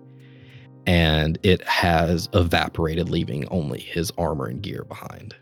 [0.87, 5.35] and it has evaporated, leaving only his armor and gear behind.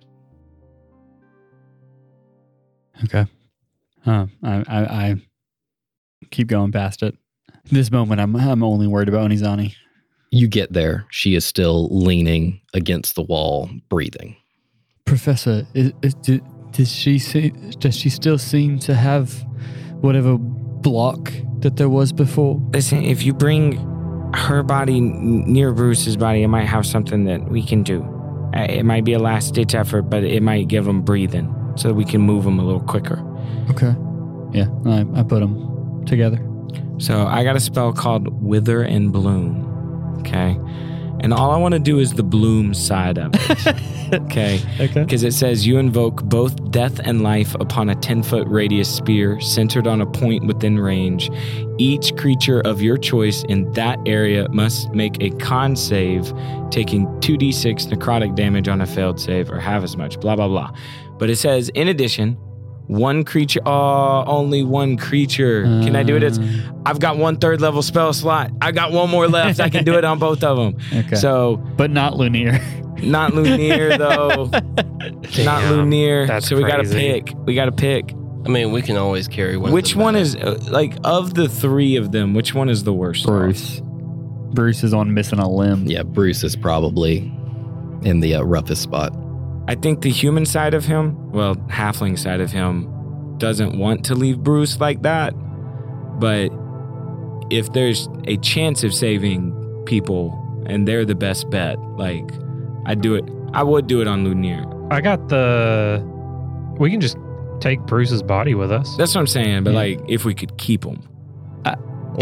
[3.06, 3.26] Okay.
[4.06, 5.16] Uh, I, I I
[6.32, 7.16] keep going past it.
[7.72, 9.76] This moment, I'm I'm only worried about Onizani.
[10.32, 11.06] You get there.
[11.12, 14.36] She is still leaning against the wall, breathing.
[15.06, 19.46] Professor, is, is, do, does she see, does she still seem to have
[20.02, 22.60] whatever block that there was before?
[22.74, 23.95] Listen, if you bring
[24.36, 28.02] her body near Bruce's body, it might have something that we can do.
[28.56, 31.88] Uh, It might be a last ditch effort, but it might give him breathing so
[31.90, 33.20] that we can move him a little quicker.
[33.72, 33.96] Okay.
[34.54, 36.40] Yeah, I, I put them together.
[36.98, 40.16] So I got a spell called Wither and Bloom.
[40.20, 40.58] Okay.
[41.26, 44.14] And all I want to do is the bloom side of it.
[44.14, 44.62] okay.
[44.80, 45.04] Okay.
[45.04, 49.42] Because it says you invoke both death and life upon a 10 foot radius spear
[49.42, 51.32] centered on a point within range.
[51.80, 56.32] Each creature of your choice in that area must make a con save,
[56.70, 60.72] taking 2d6 necrotic damage on a failed save or half as much, blah, blah, blah.
[61.18, 62.38] But it says, in addition,
[62.88, 65.64] one creature, oh, only one creature.
[65.64, 66.24] Can I do it?
[66.24, 66.40] It's,
[66.86, 68.52] I've got one third level spell slot.
[68.62, 69.60] I got one more left.
[69.60, 70.78] I can do it on both of them.
[71.06, 71.16] Okay.
[71.16, 72.60] So, but not Lunier.
[73.02, 74.46] not Lunier, though.
[74.46, 76.28] not Damn, Lunier.
[76.28, 77.32] that's so we got to pick.
[77.46, 78.14] We got to pick.
[78.46, 79.72] I mean, we can always carry one.
[79.72, 80.22] Which one back.
[80.22, 83.26] is, uh, like, of the three of them, which one is the worst?
[83.26, 83.82] Bruce.
[84.54, 85.86] Bruce is on missing a limb.
[85.88, 87.18] Yeah, Bruce is probably
[88.04, 89.12] in the uh, roughest spot.
[89.68, 92.88] I think the human side of him, well, halfling side of him,
[93.38, 95.34] doesn't want to leave Bruce like that.
[96.20, 96.50] But
[97.50, 99.52] if there's a chance of saving
[99.86, 102.30] people and they're the best bet, like,
[102.86, 103.26] I'd do it.
[103.54, 104.66] I would do it on Lunier.
[104.92, 106.04] I got the.
[106.80, 107.18] We can just
[107.60, 108.96] take Bruce's body with us.
[108.98, 109.64] That's what I'm saying.
[109.64, 109.76] But, Yeah.
[109.80, 111.02] like, if we could keep him.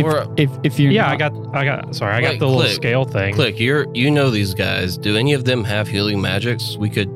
[0.03, 1.55] Or If if you're yeah, not, I got.
[1.55, 1.95] I got.
[1.95, 2.73] Sorry, I Wait, got the little click.
[2.73, 3.35] scale thing.
[3.35, 4.97] Clyk, you're you know these guys.
[4.97, 6.75] Do any of them have healing magics?
[6.77, 7.11] We could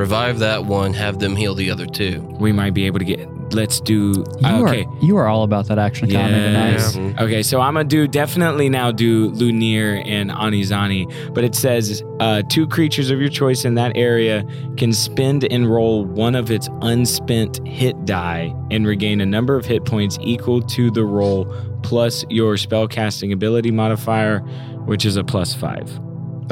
[0.00, 2.22] revive that one, have them heal the other two.
[2.40, 3.28] We might be able to get.
[3.52, 4.24] Let's do.
[4.40, 4.84] you okay.
[4.84, 6.70] are you are all about that action economy tonight.
[6.70, 6.96] Yes.
[6.96, 7.20] Mhm.
[7.20, 12.42] Okay, so I'm gonna do definitely now do Lunir and Anizani, but it says uh,
[12.48, 14.44] two creatures of your choice in that area
[14.76, 19.66] can spend and roll one of its unspent hit die and regain a number of
[19.66, 21.44] hit points equal to the roll
[21.82, 24.38] plus your spellcasting ability modifier,
[24.86, 25.90] which is a plus five.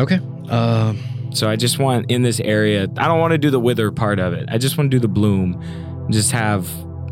[0.01, 0.19] Okay.
[0.51, 0.95] Uh,
[1.33, 2.85] So I just want in this area.
[2.97, 4.49] I don't want to do the wither part of it.
[4.51, 5.63] I just want to do the bloom.
[6.11, 6.69] Just have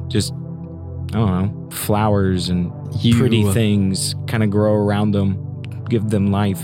[0.09, 6.11] just I don't know flowers and you, pretty things kind of grow around them, give
[6.11, 6.63] them life.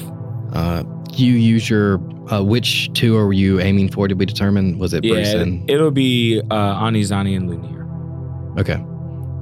[0.52, 2.00] Uh, you use your.
[2.30, 4.78] Uh, which two are you aiming for to be determined?
[4.78, 8.58] Was it Bruce yeah, and it'll be uh, Anizani and Lunir.
[8.60, 8.82] Okay.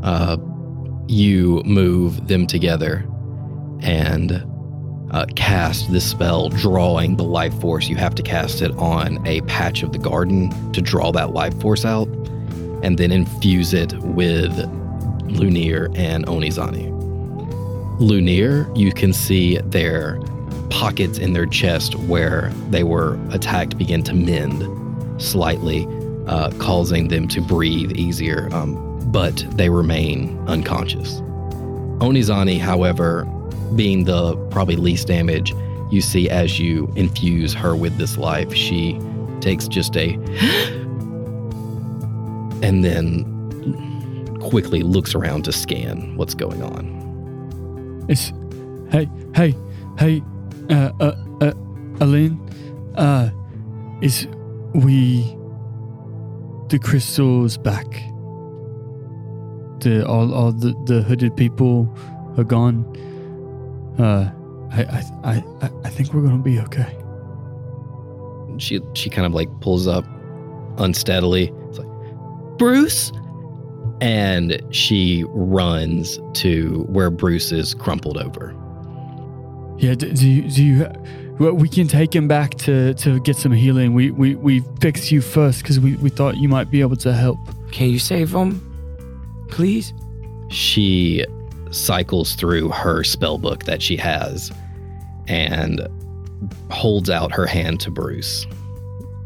[0.02, 0.38] Uh,
[1.06, 3.06] you move them together
[3.82, 4.44] and
[5.10, 7.88] uh, cast this spell, drawing the life force.
[7.88, 11.58] You have to cast it on a patch of the garden to draw that life
[11.60, 12.08] force out,
[12.82, 14.52] and then infuse it with
[15.28, 16.90] Lunir and Onizani.
[17.98, 20.20] Lunir, you can see their
[20.70, 24.62] pockets in their chest where they were attacked begin to mend
[25.20, 25.86] slightly,
[26.26, 31.20] uh, causing them to breathe easier, um, but they remain unconscious.
[32.00, 33.26] Onizani, however,
[33.76, 35.54] being the probably least damage,
[35.90, 39.00] you see as you infuse her with this life, she
[39.40, 40.14] takes just a
[42.62, 43.26] and then
[44.40, 48.06] quickly looks around to scan what's going on.
[48.08, 48.32] It's
[48.90, 49.54] hey hey
[49.98, 50.22] hey
[50.70, 51.52] uh uh uh
[52.00, 52.40] Aline
[52.96, 53.30] uh
[54.00, 54.26] is
[54.74, 55.22] we
[56.68, 57.86] the crystals back.
[59.80, 61.92] The all all the, the hooded people
[62.36, 62.84] are gone.
[64.00, 64.30] Uh
[64.72, 66.96] I I I I- I think we're gonna be okay.
[68.58, 70.04] She she kind of like pulls up
[70.78, 71.52] unsteadily.
[71.68, 71.88] It's like
[72.58, 73.10] Bruce,
[74.00, 78.54] and she runs to where Bruce is crumpled over.
[79.78, 80.86] Yeah, do, do you do you
[81.38, 83.94] well, we can take him back to to get some healing.
[83.94, 87.12] We we we fixed you first because we we thought you might be able to
[87.14, 87.38] help.
[87.72, 88.60] Can you save them,
[89.48, 89.94] please?
[90.50, 91.24] She
[91.70, 94.50] cycles through her spell book that she has
[95.28, 95.86] and
[96.70, 98.46] holds out her hand to Bruce.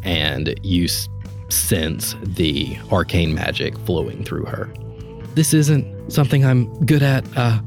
[0.03, 0.87] And you
[1.49, 4.73] sense the arcane magic flowing through her.
[5.35, 7.25] This isn't something I'm good at.
[7.37, 7.61] Uh,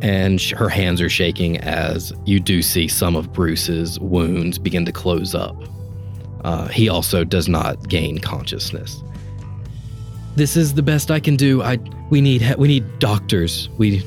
[0.00, 4.84] and sh- her hands are shaking as you do see some of Bruce's wounds begin
[4.84, 5.56] to close up.
[6.44, 9.02] Uh, he also does not gain consciousness.
[10.36, 11.62] This is the best I can do.
[11.62, 11.78] I
[12.10, 13.68] we need we need doctors.
[13.78, 14.02] We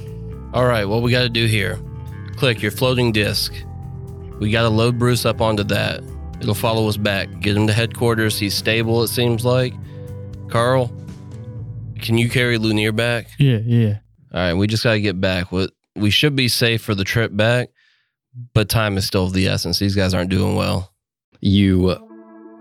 [0.53, 1.77] All right, what we got to do here?
[2.35, 3.53] Clyk your floating disc.
[4.39, 6.03] We got to load Bruce up onto that.
[6.41, 7.39] It'll follow us back.
[7.39, 8.37] Get him to headquarters.
[8.37, 9.73] He's stable, it seems like.
[10.49, 10.91] Karl,
[11.99, 13.27] can you carry Lunir back?
[13.39, 13.97] Yeah, yeah.
[14.33, 15.51] All right, we just got to get back.
[15.51, 17.69] We- We should be safe for the trip back,
[18.53, 19.79] but time is still of the essence.
[19.79, 20.93] These guys aren't doing well.
[21.41, 21.95] you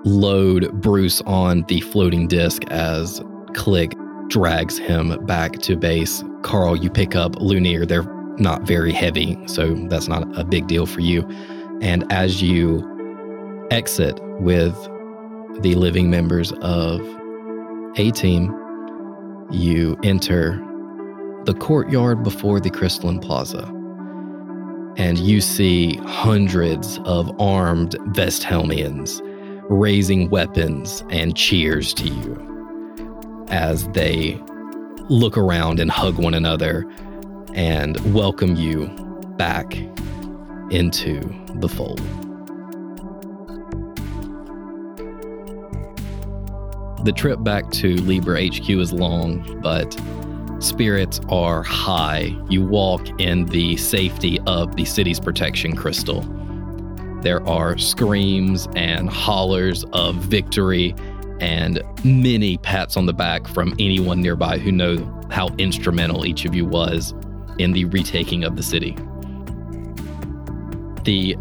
[0.05, 3.20] load Bruce on the floating disc as
[3.57, 3.94] Clyk
[4.28, 6.22] drags him back to base.
[6.42, 7.88] Karl, you pick up Lunir.
[7.88, 8.04] They're
[8.38, 11.26] not very heavy, so that's not a big deal for you.
[11.80, 12.84] And as you
[13.70, 14.74] exit with
[15.62, 17.00] the living members of
[17.96, 18.54] A Team,
[19.50, 20.62] you enter
[21.44, 23.72] the courtyard before the Crystalline Plaza.
[24.96, 29.20] and you see hundreds of armed Vesthelmians
[29.68, 32.55] raising weapons and cheers to you
[33.49, 34.40] as they
[35.09, 36.84] look around and hug one another
[37.55, 38.86] and welcome you
[39.36, 39.76] back
[40.70, 41.20] into
[41.57, 42.01] the fold.
[47.05, 49.97] The trip back to Libra HQ is long, but
[50.59, 52.36] spirits are high.
[52.49, 56.22] You walk in the safety of the city's protection crystal.
[57.22, 60.94] There are screams and hollers of victory
[61.41, 64.97] and many pats on the back from anyone nearby who know
[65.30, 67.14] how instrumental each of you was
[67.59, 68.97] in the retaking of the city.
[71.05, 71.37] The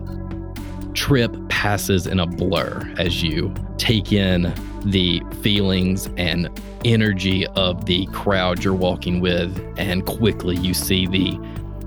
[0.94, 4.54] trip passes in a blur as you take in
[4.86, 6.50] the feelings and
[6.86, 11.38] energy of the crowd you're walking with, and quickly you see the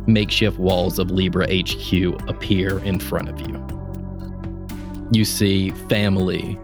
[0.07, 3.65] makeshift walls of Libra HQ appear in front of you.
[5.13, 6.59] You see family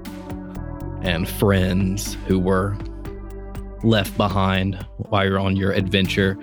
[1.05, 2.77] and friends who were
[3.83, 6.37] left behind while you're on your adventure.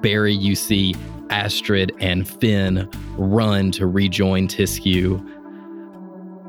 [0.00, 0.94] Barry, you see
[1.30, 5.20] Astrid and Finn run to rejoin Tiskew.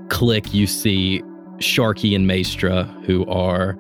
[0.07, 1.21] Clyk, you see
[1.57, 3.77] Sharky and Maestra, who are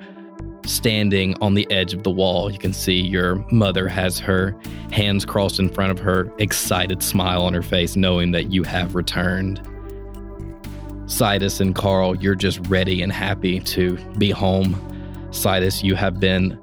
[0.65, 2.51] standing on the edge of the wall.
[2.51, 4.55] You can see your mother has her
[4.91, 8.95] hands crossed in front of her, excited smile on her face, knowing that you have
[8.95, 9.61] returned.
[11.13, 14.73] Sidas and Karl, you're just ready and happy to be home.
[15.29, 16.59] Sidas, you have been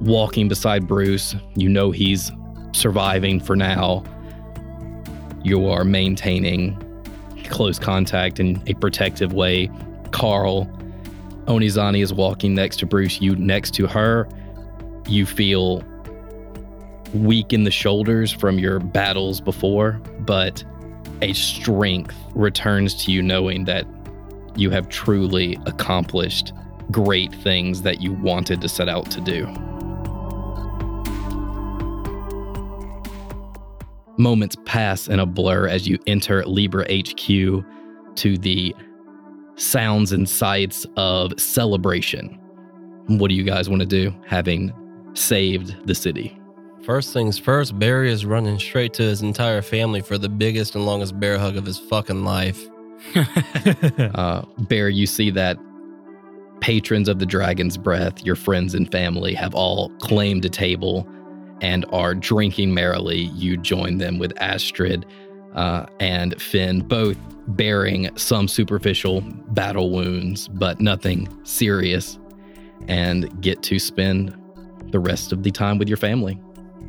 [0.00, 1.36] walking beside Bruce.
[1.54, 2.32] You know he's
[2.72, 4.02] surviving for now.
[5.44, 6.76] You are maintaining
[7.44, 9.70] close contact in a protective way
[10.10, 10.66] Karl.
[11.46, 14.28] Onizani is walking next to Bruce, you next to her.
[15.06, 15.84] You feel
[17.12, 20.64] weak in the shoulders from your battles before, but
[21.22, 23.86] a strength returns to you knowing that
[24.56, 26.52] you have truly accomplished
[26.90, 29.46] great things that you wanted to set out to do.
[34.16, 38.74] Moments pass in a blur as you enter Libra HQ to the
[39.56, 42.38] sounds and sights of celebration.
[43.06, 44.72] What do you guys want to do, having
[45.14, 46.38] saved the city?
[46.84, 50.84] First things first, Barry is running straight to his entire family for the biggest and
[50.84, 52.62] longest bear hug of his fucking life.
[54.14, 55.56] uh, Bear, you see that
[56.60, 61.08] patrons of the Dragon's Breath, your friends and family, have all claimed a table
[61.62, 63.30] and are drinking merrily.
[63.34, 65.06] You join them with Astrid
[65.54, 67.16] uh, and Finn, both
[67.46, 72.18] bearing some superficial battle wounds, but nothing serious,
[72.88, 74.36] and get to spend
[74.90, 76.38] the rest of the time with your family.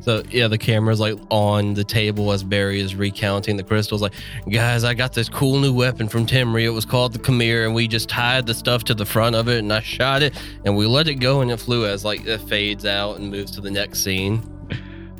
[0.00, 4.02] So yeah, the camera's like on the table as Barry is recounting the crystals.
[4.02, 4.14] Like,
[4.50, 6.64] guys, I got this cool new weapon from Timry.
[6.64, 9.48] It was called the Chimera, and we just tied the stuff to the front of
[9.48, 10.34] it, and I shot it,
[10.64, 13.50] and we let it go, and it flew as like it fades out and moves
[13.52, 14.42] to the next scene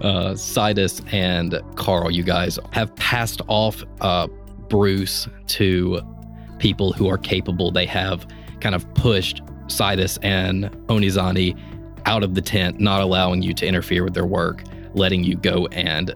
[0.01, 4.27] uh, Sidas and Karl, you guys have passed off uh,
[4.68, 6.01] Bruce to
[6.59, 7.70] people who are capable.
[7.70, 8.27] They have
[8.61, 11.59] kind of pushed Sidas and Onizani
[12.07, 14.62] out of the tent, not allowing you to interfere with their work,
[14.94, 16.14] letting you go and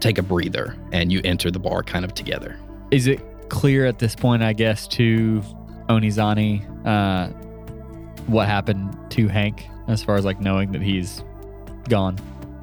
[0.00, 2.58] take a breather, and you enter the bar kind of together.
[2.90, 5.42] Is it clear at this point, I guess, to
[5.88, 7.28] Onizani uh,
[8.26, 11.22] what happened to Hank as far as like knowing that he's
[11.88, 12.18] gone?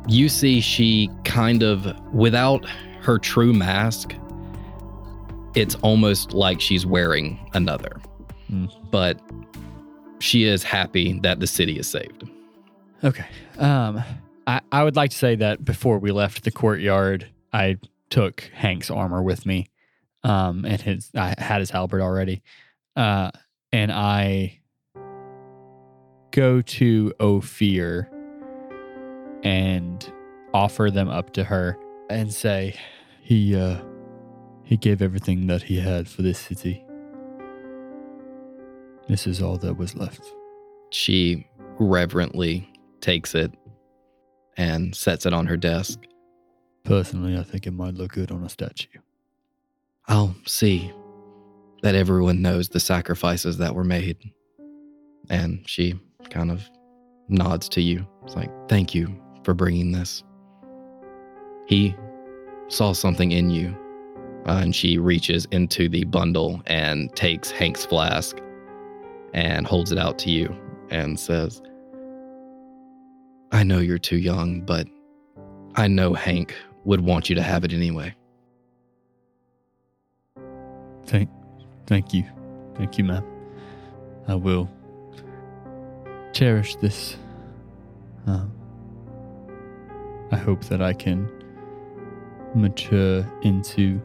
[0.07, 2.65] you see she kind of, without
[3.01, 4.15] her true mask,
[5.55, 8.01] it's almost like she's wearing another.
[8.51, 8.71] Mm.
[8.91, 9.19] But
[10.19, 12.29] she is happy that the city is saved.
[13.03, 13.25] Okay.
[13.57, 14.01] Um,
[14.47, 17.77] I, I would like to say that before we left the courtyard, I
[18.09, 19.67] took Hank's armor with me.
[20.23, 22.43] Um, and his I had his halberd already.
[22.95, 23.31] Uh,
[23.73, 24.59] and I
[26.31, 28.09] go to Ophir
[29.43, 30.13] and
[30.53, 31.77] offer them up to her
[32.09, 32.75] and say,
[33.21, 33.81] "He uh
[34.63, 36.85] he gave everything that he had for this city.
[39.09, 40.23] This is all that was left."
[40.91, 41.47] She
[41.79, 42.72] reverently
[43.03, 43.51] takes it
[44.57, 45.99] and sets it on her desk.
[46.85, 48.99] Personally, I think it might look good on a statue.
[50.07, 50.91] I'll see
[51.81, 54.31] that everyone knows the sacrifices that were made.
[55.29, 55.99] And she
[56.29, 56.63] kind of
[57.27, 58.07] nods to you.
[58.23, 60.23] It's like, thank you for bringing this.
[61.67, 61.95] He
[62.69, 63.77] saw something in you.
[64.45, 68.37] Uh, and she reaches into the bundle and takes Hank's flask
[69.33, 70.53] and holds it out to you
[70.89, 71.61] and says,
[73.53, 74.87] I know you're too young, but
[75.75, 78.15] I know Hank would want you to have it anyway.
[81.05, 81.29] Thank,
[81.85, 82.25] thank you,
[82.75, 83.23] thank you, ma'am.
[84.27, 84.69] I will
[86.33, 87.15] cherish this.
[88.25, 88.51] Um,
[90.31, 91.29] I hope that I can
[92.55, 94.01] mature into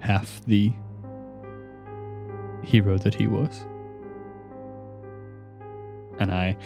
[0.00, 0.72] half the
[2.64, 3.64] hero that he was.
[6.18, 6.56] And I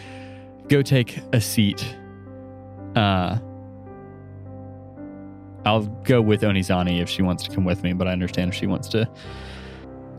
[0.67, 1.95] go take a seat.
[2.97, 3.37] Uh,
[5.65, 8.55] I'll go with Onizani if she wants to come with me, but I understand if
[8.55, 9.07] she wants to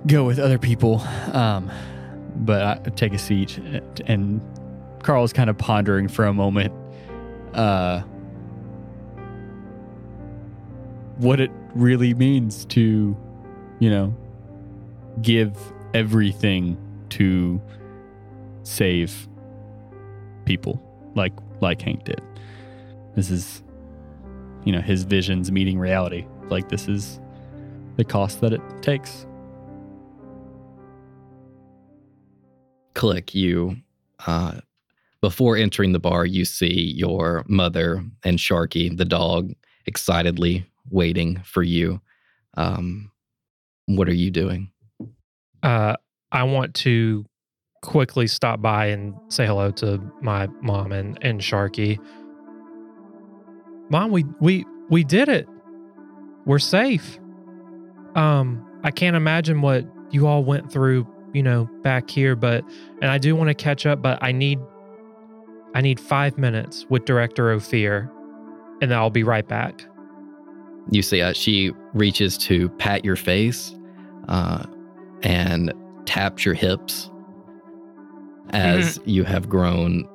[0.06, 1.00] go with other people.
[1.32, 1.70] Um,
[2.36, 3.58] but I take a seat,
[4.06, 4.40] and
[5.02, 6.72] Karl's kind of pondering for a moment
[7.54, 8.02] uh,
[11.16, 13.16] what it really means to,
[13.80, 14.14] you know,
[15.20, 15.56] give
[15.94, 16.76] everything
[17.08, 17.60] to
[18.62, 19.26] save
[20.44, 20.80] people
[21.16, 22.22] like like Hank did.
[23.14, 23.62] This is
[24.64, 26.26] you know, his visions meeting reality.
[26.50, 27.20] Like this is
[27.96, 29.26] the cost that it takes.
[32.94, 33.76] Clyk you
[34.26, 34.60] uh
[35.22, 39.52] before entering the bar you see your mother and Sharky the dog
[39.86, 42.00] excitedly waiting for you.
[42.56, 43.10] Um
[43.86, 44.70] what are you doing?
[45.62, 45.94] Uh,
[46.30, 47.24] I want to
[47.82, 51.98] quickly stop by and say hello to my mom and, and Sharky.
[53.90, 55.48] Mom, we we we did it.
[56.44, 57.18] We're safe.
[58.14, 62.64] Um, I can't imagine what you all went through, you know, back here, but
[63.02, 64.58] and I do want to catch up, but I need
[65.74, 68.10] I need five minutes with Director Ophir,
[68.80, 69.84] and then I'll be right back.
[70.90, 73.74] You see uh, she reaches to pat your face
[74.28, 74.64] uh,
[75.22, 75.72] and
[76.06, 77.10] taps your hips
[78.50, 80.08] as you have grown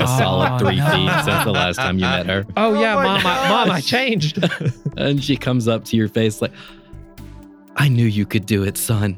[0.00, 0.86] a Oh, solid three no.
[0.90, 2.44] feet since the last time you met her.
[2.56, 4.38] Oh, Oh yeah, oh, my mom, I, mom, I changed.
[4.96, 6.52] And she comes up to your face like,
[7.76, 9.16] I knew you could do it, son.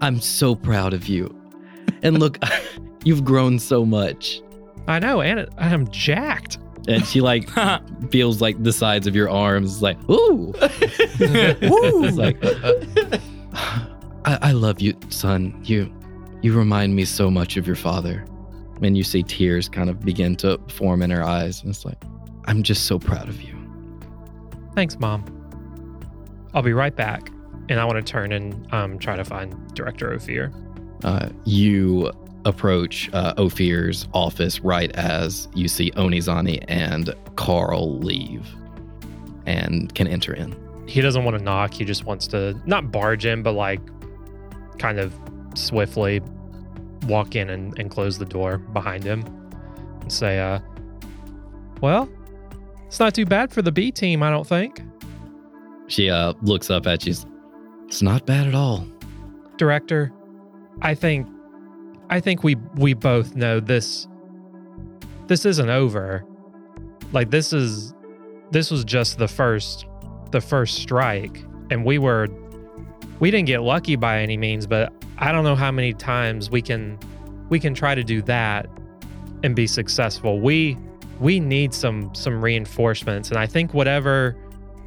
[0.00, 1.34] I'm so proud of you.
[2.02, 2.38] And look,
[3.04, 4.40] you've grown so much.
[4.86, 6.58] I know, and I'm jacked.
[6.86, 7.48] And she like
[8.10, 10.52] feels like the sides of your arms, like, ooh.
[10.60, 12.36] It's like,
[14.26, 15.58] I, I love you, son.
[15.64, 15.90] You
[16.42, 18.26] you remind me so much of your father.
[18.82, 21.62] And you see tears kind of begin to form in her eyes.
[21.62, 22.02] And it's like,
[22.46, 23.54] I'm just so proud of you.
[24.74, 25.24] Thanks, mom.
[26.52, 27.30] I'll be right back.
[27.68, 30.52] And I want to turn and um, try to find Director Ophir.
[31.02, 32.12] Uh, you
[32.44, 38.46] approach uh, Ophir's office right as you see Onizani and Karl leave
[39.46, 40.54] and can enter in.
[40.86, 41.72] He doesn't want to knock.
[41.72, 43.80] He just wants to not barge in, but like
[44.78, 45.14] kind of
[45.54, 46.20] swiftly
[47.06, 49.24] walk in and, and close the door behind him
[50.00, 50.58] and say, uh,
[51.80, 52.08] well,
[52.86, 54.82] it's not too bad for the B team, I don't think.
[55.88, 57.14] She uh, looks up at you.
[57.86, 58.86] It's not bad at all.
[59.56, 60.10] director
[60.82, 61.28] i think
[62.10, 64.08] i think we we both know this
[65.28, 66.24] this isn't over
[67.12, 67.94] like this is
[68.50, 69.86] this was just the first
[70.32, 72.26] the first strike and we were
[73.20, 76.62] we didn't get lucky by any means but i don't know how many times we
[76.62, 76.98] can
[77.48, 78.68] we can try to do that
[79.42, 80.76] and be successful we
[81.20, 84.36] we need some some reinforcements and i think whatever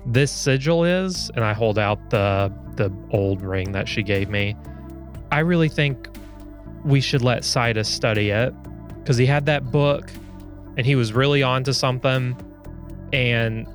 [0.05, 4.55] this sigil is and i hold out the the old ring that she gave me
[5.31, 6.09] I really think
[6.85, 8.53] we should let Sidas study it
[8.99, 10.09] because he had that book
[10.77, 12.35] and he was really onto something.
[13.11, 13.67] And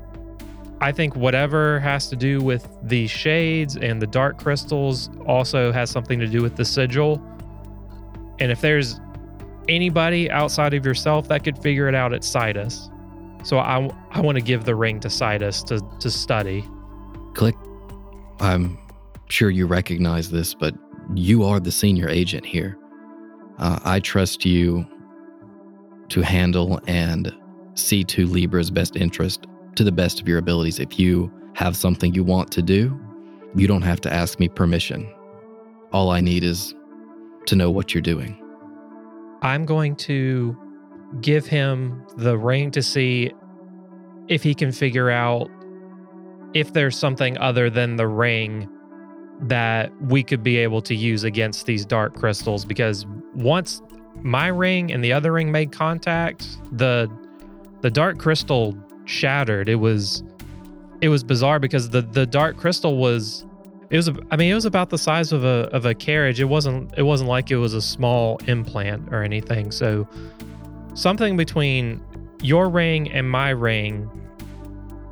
[0.83, 5.91] I think whatever has to do with the shades and the dark crystals also has
[5.91, 7.23] something to do with the sigil.
[8.41, 8.99] And if there's
[9.69, 12.91] anybody outside of yourself that could figure it out, it's Sidas.
[13.47, 16.63] So I, I want to give the ring to Sidas to, to study.
[17.35, 17.55] Clyk.
[18.41, 18.77] I'm
[19.29, 20.75] sure you recognize this, but
[21.15, 22.77] you are the senior agent here.
[23.59, 24.85] Uh, I trust you
[26.09, 27.33] to handle and
[27.75, 29.47] see to Libra's best interest
[29.77, 30.79] to the best of your abilities.
[30.79, 32.99] If you have something you want to do,
[33.55, 35.13] you don't have to ask me permission.
[35.93, 36.75] All I need is
[37.47, 38.39] to know what you're doing.
[39.43, 40.57] I'm going to
[41.21, 43.33] give him the ring to see
[44.29, 45.51] if he can figure out
[46.55, 48.69] if there's something other than the ring
[49.43, 53.05] that we could be able to use against these dark crystals because
[53.35, 53.83] once
[54.23, 57.11] my ring and the other ring made contact the
[57.81, 58.77] the dark crystal
[59.13, 59.69] shattered.
[59.69, 60.23] It was
[61.01, 63.45] it was bizarre because the the dark crystal was
[63.91, 66.41] it was i mean it was about the size of a of a carriage.
[66.41, 69.71] It wasn't it wasn't like it was a small implant or anything.
[69.71, 70.09] So
[70.95, 72.03] something between
[72.41, 74.11] your ring and my ring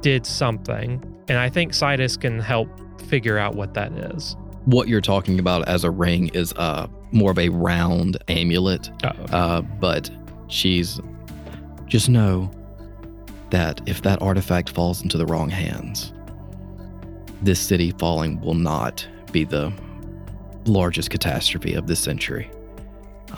[0.00, 1.04] did something.
[1.28, 2.68] And i think Sidas can help
[3.02, 4.36] figure out what that is.
[4.64, 8.90] What you're talking about as a ring is uh, more of a round amulet.
[9.04, 10.10] Uh, but
[10.48, 11.00] she's
[11.86, 12.50] just know
[13.50, 16.12] that if that artifact falls into the wrong hands,
[17.42, 19.72] this city falling will not be the
[20.66, 22.50] largest catastrophe of this century.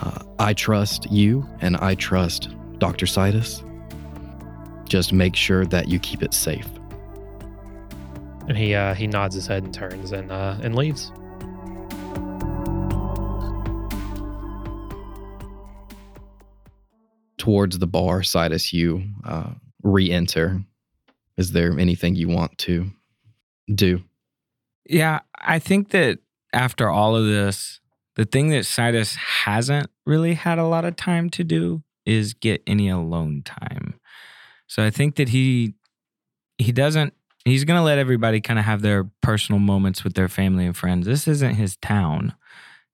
[0.01, 2.49] Uh, I trust you and I trust
[2.79, 3.05] Dr.
[3.05, 3.63] Sidas.
[4.89, 6.67] Just make sure that you keep it safe.
[8.47, 11.11] and he uh, he nods his head and turns and uh, and leaves.
[17.37, 19.51] Towards the bar, Sidas, you uh,
[19.83, 20.63] re enter.
[21.37, 22.91] Is there anything you want to
[23.73, 24.03] do?
[24.85, 26.19] Yeah, I think that
[26.51, 27.79] after all of this,
[28.15, 32.61] the thing that Sidas hasn't really had a lot of time to do is get
[32.67, 33.95] any alone time.
[34.67, 35.75] So I think that he
[36.57, 37.13] he doesn't
[37.45, 40.75] he's going to let everybody kind of have their personal moments with their family and
[40.75, 41.05] friends.
[41.05, 42.35] This isn't his town.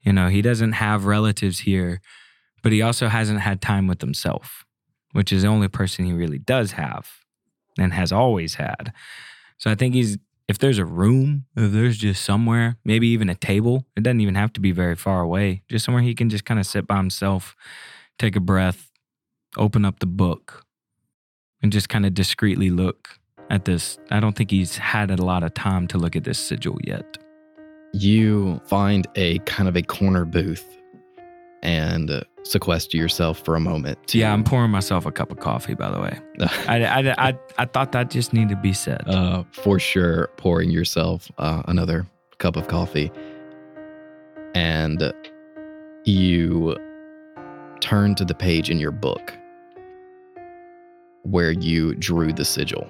[0.01, 2.01] You know, he doesn't have relatives here,
[2.63, 4.65] but he also hasn't had time with himself,
[5.13, 7.09] which is the only person he really does have
[7.77, 8.93] and has always had.
[9.57, 10.17] So I think he's
[10.49, 14.33] if there's a room, if there's just somewhere, maybe even a table, it doesn't even
[14.33, 16.97] have to be very far away, just somewhere he can just kind of sit by
[16.97, 17.55] himself,
[18.17, 18.89] take a breath,
[19.57, 20.65] open up the book,
[21.61, 23.19] and just kind of discreetly look
[23.51, 23.99] at this.
[24.09, 27.19] I don't think he's had a lot of time to look at this sigil yet.
[27.93, 30.78] You find a kind of a corner booth
[31.61, 34.07] and sequester yourself for a moment.
[34.07, 36.17] To, Yeah, I'm pouring myself a cup of coffee, by the way.
[36.67, 39.03] I, I, I, I thought that just needed to be said.
[39.07, 42.07] uh, for sure pouring yourself uh, another
[42.37, 43.11] cup of coffee.
[44.55, 45.13] And
[46.05, 46.75] you
[47.81, 49.37] turn to the page in your book
[51.23, 52.89] where you drew the sigil.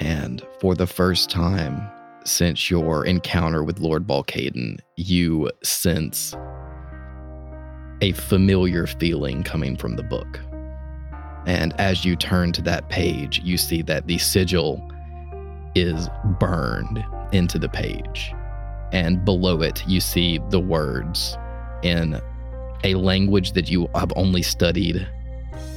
[0.00, 1.90] And for the first time
[2.24, 6.34] since your encounter with Lord Balkaiden, you sense
[8.00, 10.40] a familiar feeling coming from the book.
[11.46, 14.90] And as you turn to that page, you see that the sigil
[15.74, 16.08] is
[16.40, 18.32] burned into the page.
[18.92, 21.36] And below it, you see the words
[21.82, 22.20] in
[22.84, 25.06] a language that you have only studied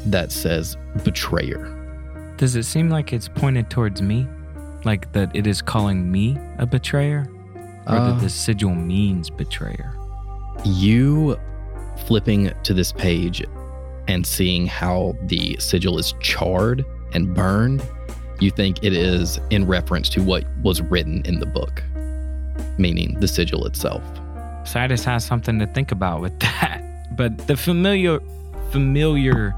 [0.06, 1.74] that says betrayer.
[2.38, 4.28] Does it seem like it's pointed towards me?
[4.86, 7.28] Like that it is calling me a betrayer?
[7.88, 9.94] Or Uh, that the sigil means betrayer?
[10.66, 11.38] you
[12.08, 13.44] flipping to this page
[14.08, 17.84] and seeing how the sigil is charred and burned,
[18.40, 21.84] you think it is in reference to what was written in the book,
[22.78, 24.02] meaning the sigil itself.
[24.64, 26.82] Sidas has something to think about with that.
[27.16, 28.20] But the familiar
[28.72, 29.56] familiar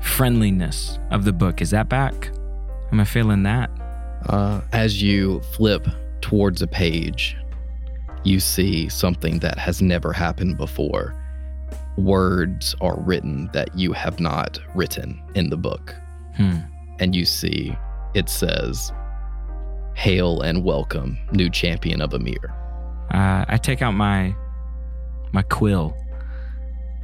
[0.00, 2.30] friendliness of the book, is that back?
[2.92, 3.70] Am I feeling that?
[4.28, 5.86] Uh, as you flip
[6.20, 7.36] towards a page,
[8.24, 11.16] you see something that has never happened before.
[11.96, 15.94] Words are written that you have not written in the book.
[16.36, 16.58] Hmm.
[16.98, 17.76] And you see
[18.14, 18.92] it says,
[19.94, 22.54] Hail and welcome, new champion of Amir.
[23.12, 24.34] Uh, I take out my
[25.32, 25.96] my quill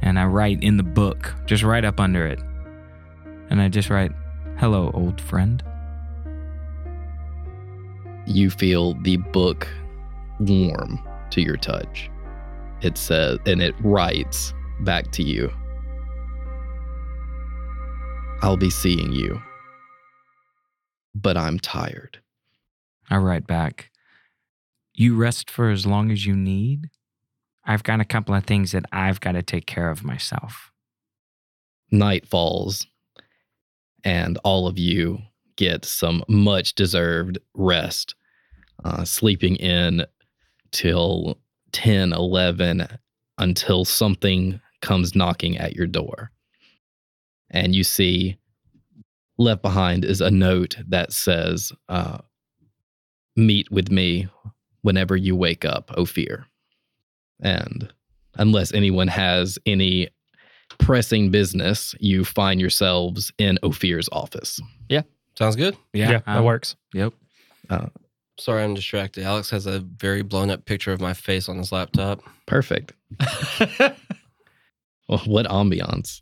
[0.01, 2.39] and I write in the book, just right up under it.
[3.49, 4.11] And I just write,
[4.57, 5.63] Hello, old friend.
[8.27, 9.67] You feel the book
[10.39, 11.01] warm
[11.31, 12.09] to your touch.
[12.81, 15.51] It says, and it writes back to you
[18.41, 19.41] I'll be seeing you,
[21.15, 22.19] but I'm tired.
[23.09, 23.89] I write back,
[24.93, 26.89] You rest for as long as you need.
[27.65, 30.71] I've got a couple of things that I've got to take care of myself.
[31.89, 32.85] Night falls,
[34.03, 35.19] and all of you
[35.55, 38.15] get some much deserved rest,
[38.87, 40.05] uh, sleeping in
[40.71, 41.37] till
[41.73, 42.87] 10, 11,
[43.37, 46.31] until something comes knocking at your door.
[47.49, 48.37] And you see
[49.37, 52.19] left behind is a note that says, uh,
[53.35, 54.27] Meet with me
[54.81, 56.47] whenever you wake up, Ophir.
[57.39, 57.93] And
[58.35, 60.09] unless anyone has any
[60.79, 64.59] pressing business, you find yourselves in Ophir's office.
[64.89, 65.03] Yeah.
[65.37, 65.77] Sounds good.
[65.93, 66.75] Yeah, that um, works.
[66.95, 67.13] Yep.
[68.39, 69.23] Sorry, I'm distracted.
[69.23, 72.21] Alex has a very blown up picture of my face on his laptop.
[72.45, 72.93] Perfect.
[75.07, 76.21] Well, what ambiance.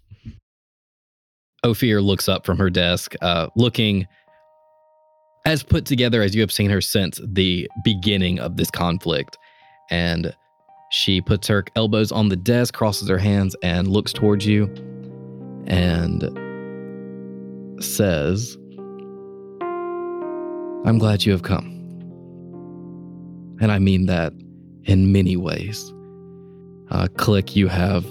[1.63, 4.05] Ophir looks up from her desk, uh, looking
[5.45, 9.37] as put together as you have seen her since the beginning of this conflict.
[9.89, 10.35] And
[10.91, 14.65] she puts her elbows on the desk, crosses her hands, and looks towards you
[15.65, 16.23] and
[17.83, 18.55] says,
[20.85, 21.74] I'm glad you have come.
[23.61, 24.33] And I mean that
[24.83, 25.93] in many ways.
[26.89, 28.05] Uh, Clyk, you have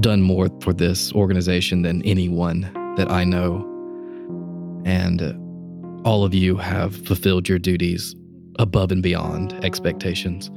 [0.00, 2.62] done more for this organization than anyone
[2.96, 3.64] that I know.
[4.84, 5.32] And uh,
[6.08, 8.14] all of you have fulfilled your duties
[8.58, 10.50] above and beyond expectations.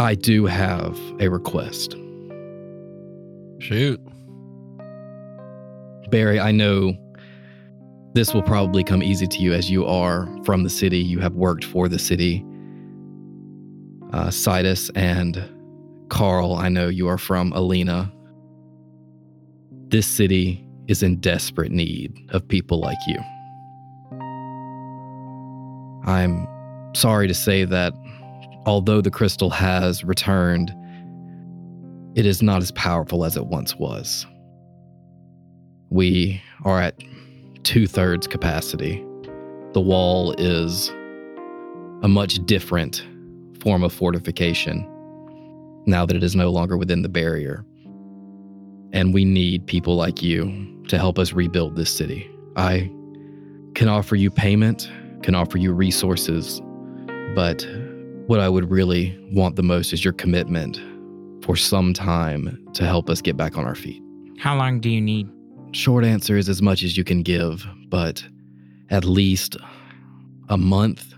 [0.00, 1.96] I do have a request.
[3.58, 4.00] Shoot.
[6.10, 6.94] Barry, I know
[8.14, 10.98] this will probably come easy to you as you are from the city.
[10.98, 12.44] You have worked for the city.
[14.12, 15.42] Uh, Sidas and
[16.08, 18.12] Karl, I know you are from Alina.
[19.88, 23.18] This city is in desperate need of people like you.
[26.06, 26.48] I'm
[26.94, 27.92] sorry to say that
[28.64, 30.74] although the crystal has returned,
[32.14, 34.26] it is not as powerful as it once was.
[35.90, 36.98] We are at
[37.62, 39.04] two thirds capacity.
[39.72, 40.88] The wall is
[42.02, 43.06] a much different
[43.60, 44.86] form of fortification
[45.86, 47.64] now that it is no longer within the barrier.
[48.92, 52.30] And we need people like you to help us rebuild this city.
[52.56, 52.90] I
[53.74, 54.90] can offer you payment,
[55.22, 56.60] can offer you resources,
[57.34, 57.66] but
[58.26, 60.80] what I would really want the most is your commitment
[61.44, 64.02] for some time to help us get back on our feet.
[64.38, 65.28] How long do you need?
[65.72, 68.24] Short answer is as much as you can give, but
[68.90, 69.56] at least
[70.48, 71.14] a month.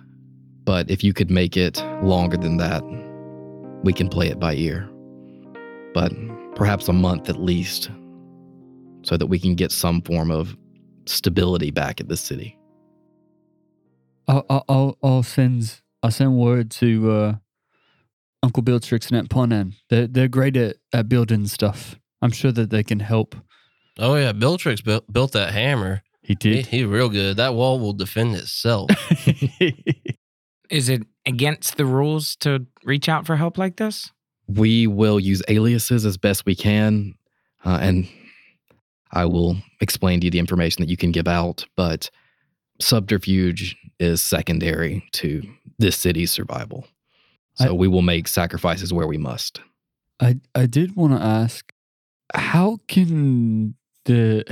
[0.65, 2.83] But if you could make it longer than that,
[3.85, 4.89] we can play it by ear.
[5.95, 6.13] But
[6.57, 7.91] perhaps a month at least,
[9.03, 10.57] so that we can get some form of
[11.07, 12.59] stability back at the city.
[14.29, 17.35] I'll, I'll- I'll, send I'll send word to uh,
[18.43, 19.75] Uncle Bildrix and Aunt Ponan.
[19.89, 21.99] They're they're great at, at building stuff.
[22.23, 23.35] I'm sure that they can help.
[24.01, 26.03] Oh yeah, Billtrix built built that hammer.
[26.23, 26.67] He He, did.
[26.67, 27.37] he real good.
[27.37, 28.91] That wall will defend itself.
[30.71, 34.11] Is it against the rules to reach out for help like this?
[34.47, 37.15] We will use aliases as best we can,
[37.65, 38.09] uh, and
[39.13, 42.11] I will explain to you the information that you can give out, but
[42.81, 45.43] subterfuge is secondary to
[45.79, 46.87] this city's survival.
[47.55, 49.61] So I- we will make sacrifices where we must.
[50.21, 51.73] I I did want to ask,
[52.35, 53.75] how can
[54.05, 54.45] the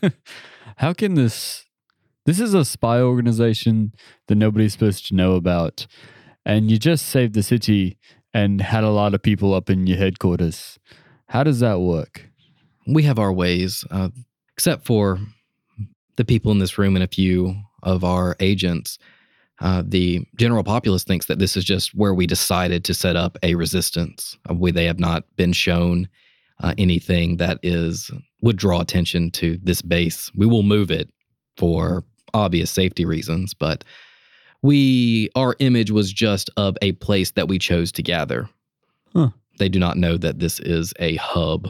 [0.76, 1.64] how can this
[2.24, 3.92] this is a spy organization
[4.26, 5.86] that nobody's supposed to know about,
[6.44, 7.98] and you just saved the city
[8.34, 10.78] and had a lot of people up in your headquarters.
[11.28, 12.30] How does that work?
[12.86, 14.10] we have our ways, uh,
[14.54, 15.18] except for
[16.16, 18.98] the people in this room and a few of our agents.
[19.60, 23.38] Uh, the general populace thinks that this is just where we decided to set up
[23.42, 24.36] a resistance.
[24.48, 26.08] Uh, we, they have not been shown
[26.62, 28.10] uh, anything that is
[28.40, 30.30] would draw attention to this base.
[30.34, 31.08] We will move it
[31.56, 33.84] for obvious safety reasons, but
[34.62, 38.48] we our image was just of a place that we chose to gather.
[39.12, 39.30] Huh.
[39.58, 41.68] They do not know that this is a hub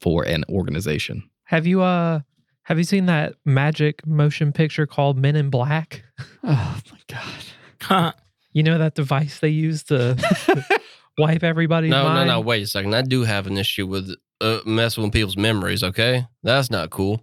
[0.00, 1.22] for an organization.
[1.44, 2.20] Have you uh
[2.64, 6.04] have you seen that magic motion picture called Men in Black?
[6.44, 7.44] Oh my god!
[7.80, 8.12] Huh.
[8.52, 10.16] You know that device they use to
[11.18, 12.26] wipe everybody's no, mind?
[12.26, 12.40] no, no.
[12.40, 12.94] Wait a second.
[12.94, 15.82] I do have an issue with uh, messing with people's memories.
[15.82, 17.22] Okay, that's not cool.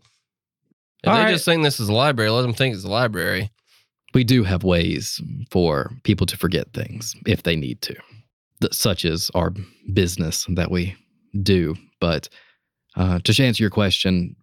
[1.04, 1.32] If All they right.
[1.32, 3.52] just think this is a library, let them think it's a library.
[4.14, 7.96] We do have ways for people to forget things if they need to,
[8.72, 9.54] such as our
[9.94, 10.96] business that we
[11.44, 11.76] do.
[12.02, 12.28] But
[12.96, 14.36] uh, to answer your question,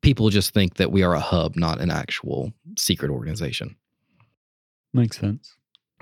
[0.00, 3.76] people just think that we are a hub, not an actual secret organization.
[4.94, 5.54] Makes sense.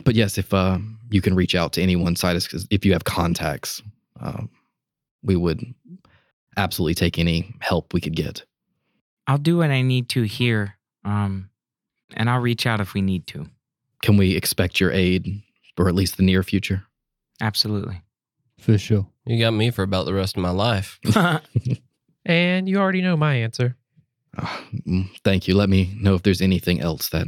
[0.04, 0.78] But yes, if uh,
[1.10, 3.82] you can reach out to anyone, Sidas, 'cause if you have contacts,
[4.20, 4.42] uh,
[5.22, 5.60] we would
[6.58, 8.44] absolutely take any help we could get.
[9.26, 10.76] I'll do what I need to here.
[11.04, 11.50] Um,
[12.14, 13.46] and I'll reach out if we need to.
[14.02, 15.42] Can we expect your aid
[15.78, 16.84] or at least the near future?
[17.40, 18.02] Absolutely.
[18.58, 19.06] For sure.
[19.26, 20.98] You got me for about the rest of my life.
[22.28, 23.74] And you already know my answer.
[24.36, 24.60] Uh,
[25.24, 25.54] thank you.
[25.54, 27.26] Let me know if there's anything else that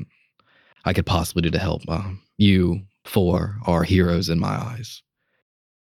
[0.85, 1.83] I could possibly do to help.
[1.89, 5.03] Uh, you four are heroes in my eyes.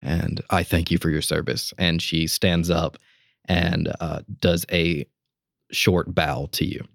[0.01, 1.75] And I thank you for your service.
[1.77, 2.97] And she stands up
[3.49, 5.07] and uh, does a
[5.71, 6.87] short bow to you.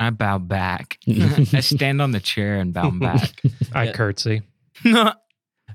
[0.00, 0.98] I bow back.
[1.08, 3.40] I stand on the chair and bow back.
[3.72, 4.42] I curtsy.
[4.84, 5.12] uh,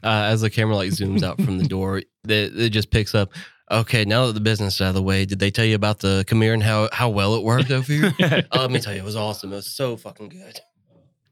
[0.03, 3.31] as the camera like zooms out from the door, it, it just picks up.
[3.71, 5.99] Okay, now that the business is out of the way, did they tell you about
[5.99, 8.13] the Chimera and how how well it worked over here?
[8.51, 9.53] oh, let me tell you, it was awesome.
[9.53, 10.59] It was so fucking good.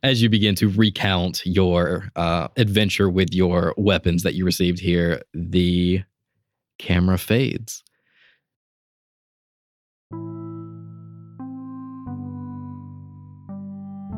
[0.04, 5.24] As you begin to recount your uh, adventure with your weapons that you received here,
[5.34, 6.04] the
[6.78, 7.84] camera fades.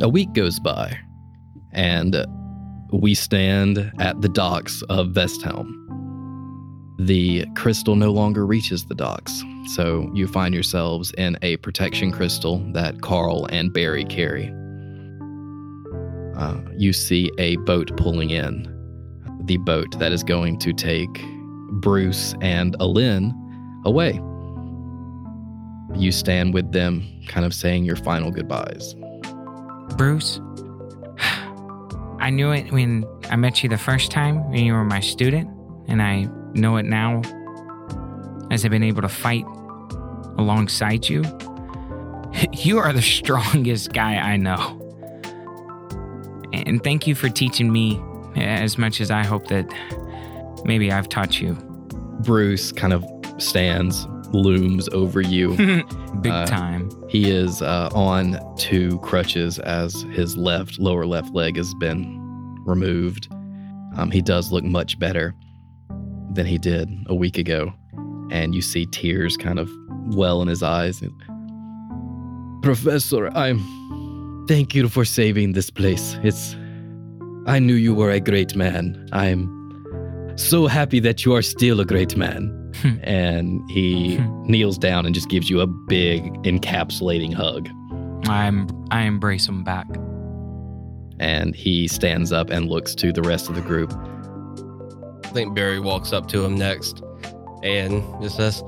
[0.02, 0.98] A week goes by,
[1.74, 2.26] and
[2.94, 5.76] we stand at the docks of Vesthelm.
[7.00, 9.44] The crystal no longer reaches the docks,
[9.76, 14.48] so you find yourselves in a protection crystal that Karl and Barry carry.
[16.38, 18.68] Uh, you see a boat pulling in,
[19.44, 21.26] the boat that is going to take
[21.82, 23.34] Bruce and Alin
[23.84, 24.22] away.
[26.00, 28.96] You stand with them, kind of saying your final goodbyes.
[30.00, 30.40] Bruce,
[32.20, 35.50] I knew it when I met you the first time when you were my student,
[35.90, 37.22] and I know it now
[38.50, 39.44] as I've been able to fight
[40.38, 41.24] alongside you.
[42.54, 44.78] You are the strongest guy I know.
[46.54, 48.02] And thank you for teaching me
[48.38, 49.66] as much as I hope that
[50.64, 51.56] maybe I've taught you.
[52.22, 53.04] Bruce kind of
[53.40, 55.56] stands, looms over you.
[56.22, 56.90] Big Uh, time.
[57.10, 62.18] He is uh, on two crutches as his left lower left leg has been
[62.66, 63.28] removed.
[63.98, 65.34] Um, he does look much better
[66.34, 67.74] than he did a week ago,
[68.32, 69.70] and you see tears kind of
[70.16, 71.02] well in his eyes.
[72.62, 73.60] Professor, I'm.
[74.48, 76.18] Thank you for saving this place.
[76.24, 76.56] It's.
[77.46, 79.08] I knew you were a great man.
[79.12, 79.48] I'm
[80.38, 82.56] so happy that you are still a great man.
[82.82, 82.98] Hmm.
[83.04, 84.44] and he hmm.
[84.44, 87.70] kneels down and just gives you a big encapsulating hug.
[88.28, 89.88] I'm I embrace him back.
[91.20, 93.94] And he stands up and looks to the rest of the group.
[95.26, 97.04] I think Barry walks up to him next
[97.62, 98.64] and just says,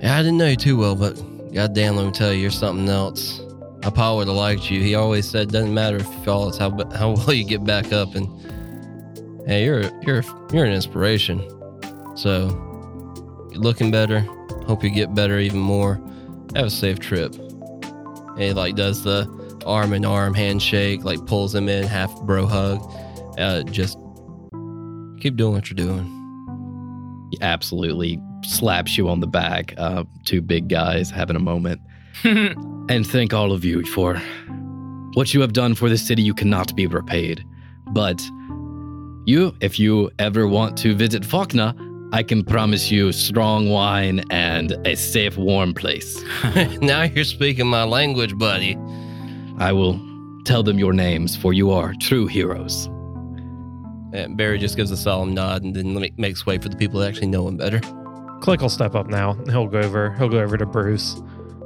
[0.00, 1.14] Yeah, I didn't know you too well, but
[1.52, 3.40] goddamn, let me tell you, you're something else.
[3.82, 4.82] My pa would have liked you.
[4.82, 7.92] He always said, doesn't matter if you fall, it's how, how well you get back
[7.92, 8.14] up.
[8.14, 8.28] And
[9.46, 11.40] hey, you're, you're, you're an inspiration.
[12.16, 12.67] So, you're
[13.58, 14.20] looking better.
[14.66, 16.00] Hope you get better even more.
[16.54, 17.34] Have a safe trip.
[17.34, 19.26] And he like does the
[19.66, 22.80] arm in arm handshake, like pulls him in, half bro hug.
[23.38, 23.98] Uh, just
[25.20, 26.14] keep doing what you're doing.
[27.30, 29.74] He absolutely slaps you on the back.
[29.76, 31.80] Uh, two big guys having a moment.
[32.24, 34.20] and thank all of you for
[35.14, 36.22] what you have done for the city.
[36.22, 37.44] You cannot be repaid.
[37.92, 38.20] But
[39.26, 41.74] you, if you ever want to visit Faulkner,
[42.10, 46.22] I can promise you strong wine and a safe, warm place.
[46.80, 48.78] now you're speaking my language, buddy.
[49.58, 50.00] I will
[50.44, 52.86] tell them your names, for you are true heroes.
[54.14, 57.08] And Barry just gives a solemn nod and then makes way for the people that
[57.08, 57.80] actually know him better.
[58.40, 59.34] Clyk will step up now.
[59.50, 60.14] He'll go over.
[60.14, 61.20] He'll go over to Bruce.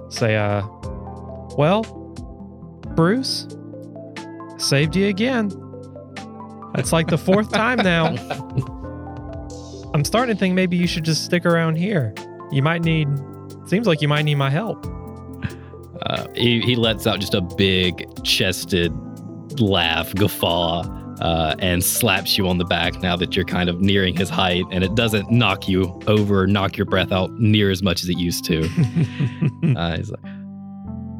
[0.08, 0.66] Say, uh,
[1.56, 1.84] well,
[2.96, 3.46] Bruce,
[4.58, 5.52] saved you again.
[6.74, 8.16] It's like the fourth time now.
[9.94, 12.14] I'm starting to think maybe you should just stick around here.
[12.50, 13.08] You might need.
[13.66, 14.86] Seems like you might need my help.
[16.06, 18.92] Uh, he, he lets out just a big chested
[19.60, 20.82] laugh, guffaw,
[21.20, 24.64] uh, and slaps you on the back now that you're kind of nearing his height,
[24.70, 28.18] and it doesn't knock you over, knock your breath out near as much as it
[28.18, 28.62] used to.
[29.76, 30.24] uh, he's like,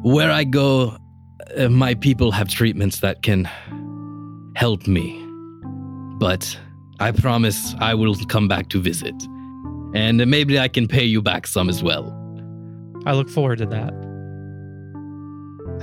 [0.03, 0.97] Where I go,
[1.57, 3.49] uh, my people have treatments that can
[4.55, 5.19] help me.
[6.17, 6.57] But
[6.99, 9.15] I promise I will come back to visit.
[9.93, 12.11] And maybe I can pay you back some as well.
[13.05, 13.93] I look forward to that.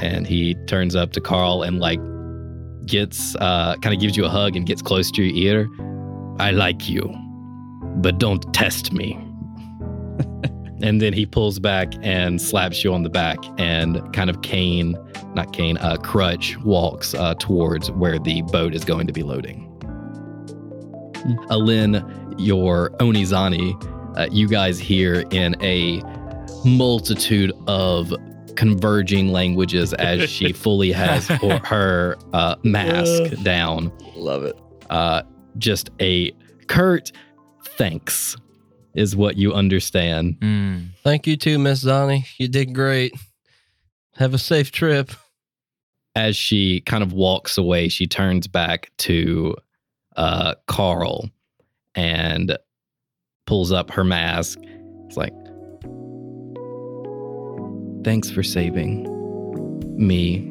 [0.01, 2.01] and he turns up to Karl and like
[2.87, 5.69] gets uh kind of gives you a hug and gets close to your ear.
[6.39, 7.03] I like you,
[7.97, 9.13] but don't test me.
[10.83, 14.97] and then he pulls back and slaps you on the back and kind of cane,
[15.35, 19.70] not cane, uh crutch walks uh towards where the boat is going to be loading.
[21.51, 22.05] Alin,
[22.39, 23.77] your Onizani,
[24.17, 26.03] uh, you guys hear in a
[26.65, 28.13] multitude of
[28.57, 33.93] converging languages as she fully has for her uh, mask down.
[34.15, 34.59] Love it.
[34.91, 35.23] Uh,
[35.59, 36.33] just a
[36.67, 37.13] curt
[37.65, 38.37] thanks
[38.95, 40.37] is what you understand.
[40.41, 40.89] Mm.
[41.03, 42.27] Thank you too, Miss Donnie.
[42.39, 43.13] You did great.
[44.17, 45.13] Have a safe trip.
[46.17, 49.55] As she kind of walks away, she turns back to
[50.21, 51.31] uh, Karl
[51.95, 52.59] and
[53.47, 54.59] pulls up her mask.
[55.07, 55.33] It's like,
[58.05, 59.07] thanks for saving
[59.97, 60.47] me.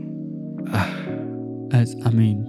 [1.72, 2.48] As I mean,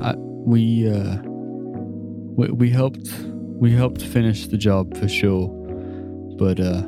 [0.00, 3.08] I, we uh, we we helped
[3.60, 5.48] we helped finish the job for sure,
[6.36, 6.82] but uh,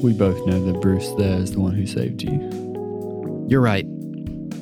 [0.00, 3.46] we both know that Bruce there is the one who saved you.
[3.48, 3.84] You're right.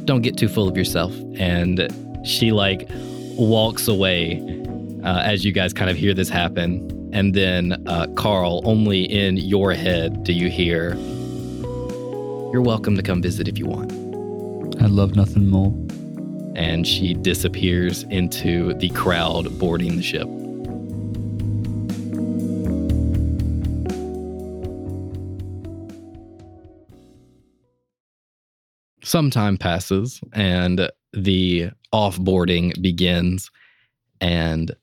[0.07, 1.14] Don't get too full of yourself.
[1.39, 1.89] And
[2.24, 2.89] she like
[3.39, 4.41] walks away
[5.05, 6.91] uh, as you guys kind of hear this happen.
[7.12, 10.95] And then, uh, Karl, only in your head do you hear,
[12.53, 13.93] You're welcome to come visit if you want.
[14.82, 15.72] I'd love nothing more.
[16.57, 20.28] and she disappears into the crowd boarding the ship.
[29.03, 33.51] Some time passes and the offboarding begins.
[34.20, 34.74] And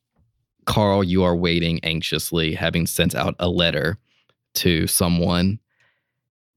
[0.66, 3.98] Karl, you are waiting anxiously, having sent out a letter
[4.56, 5.60] to someone.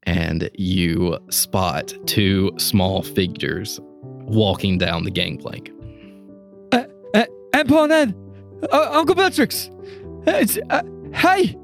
[0.04, 5.70] And you spot two small figures walking down the gangplank.
[7.58, 8.14] Anton Ed,
[8.70, 9.70] uh, Uncle Beatrix,
[10.26, 10.82] it's uh,
[11.12, 11.56] hey.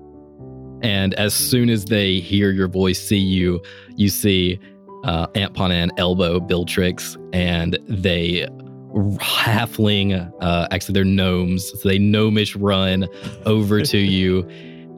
[0.82, 3.62] And as soon as they hear your voice, see you,
[3.96, 4.58] you see
[5.04, 8.46] uh, Aunt Ponan elbow Billtrix, and they
[8.94, 13.06] halfling, uh, actually they're gnomes, so they gnomish run
[13.46, 14.48] over to you,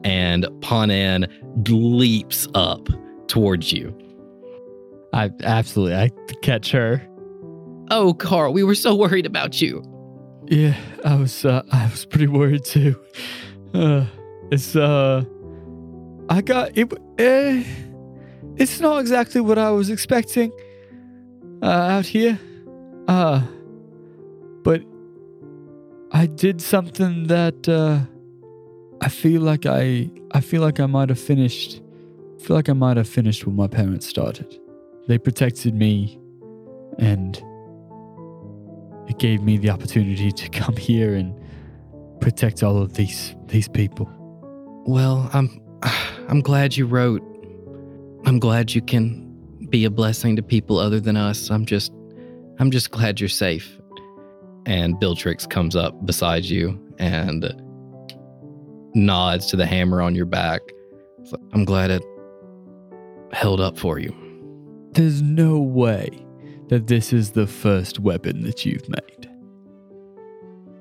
[0.03, 1.27] and Ponan
[1.67, 2.87] leaps up
[3.27, 3.95] towards you.
[5.13, 7.01] I absolutely I catch her.
[7.89, 9.83] Oh, Karl, we were so worried about you.
[10.45, 12.99] Yeah, I was uh, I was pretty worried too.
[13.73, 14.05] Uh,
[14.51, 15.23] it's uh,
[16.29, 16.91] I got it.
[16.93, 17.63] Uh,
[18.57, 20.51] it's not exactly what I was expecting
[21.61, 22.39] uh, out here.
[23.07, 23.56] Uh, but
[26.11, 27.99] I did something that uh,
[29.01, 31.81] I feel like I I feel like I might have finished.
[32.39, 34.59] I feel like I might have finished what my parents started.
[35.07, 36.19] They protected me,
[36.97, 37.41] and
[39.07, 41.33] it gave me the opportunity to come here and
[42.21, 44.09] protect all of these these people.
[44.85, 45.61] Well, I'm
[46.29, 47.21] I'm glad you wrote.
[48.25, 49.25] I'm glad you can
[49.69, 51.49] be a blessing to people other than us.
[51.49, 51.91] I'm just
[52.59, 53.76] I'm just glad you're safe.
[54.67, 57.53] And Billtrix comes up beside you and
[58.93, 60.61] nods to the hammer on your back.
[61.31, 62.03] Like, I'm glad it
[63.31, 64.13] held up for you.
[64.91, 66.09] There's no way
[66.67, 69.29] that this is the first weapon that you've made.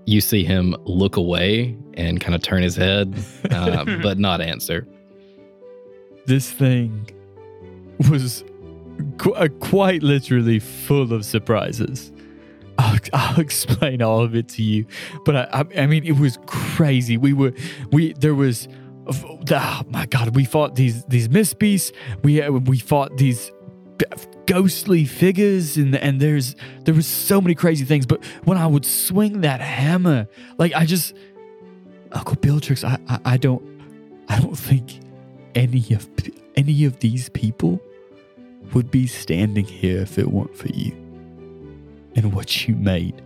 [0.05, 3.14] You see him look away and kind of turn his head,
[3.51, 4.87] uh, but not answer.
[6.26, 7.09] This thing
[8.11, 8.45] was
[9.18, 12.12] qu- uh, quite literally full of surprises.
[12.87, 14.87] I'll, I'll explain all of it to you,
[15.24, 17.16] but I, I, I mean, it was crazy.
[17.16, 17.53] We were,
[17.91, 18.68] we there was,
[19.07, 21.93] oh my god, we fought these these mist beasts.
[22.22, 23.51] We uh, we fought these
[24.47, 28.84] ghostly figures and and there's there was so many crazy things but when i would
[28.84, 30.28] swing that hammer
[30.59, 31.14] like i just
[32.12, 33.64] uncle Billtrix, I, I i don't
[34.28, 35.01] i don't think
[35.55, 36.09] any of
[36.55, 37.80] any of these people
[38.74, 41.05] would be standing here if it weren't for you
[42.16, 43.22] and what you made.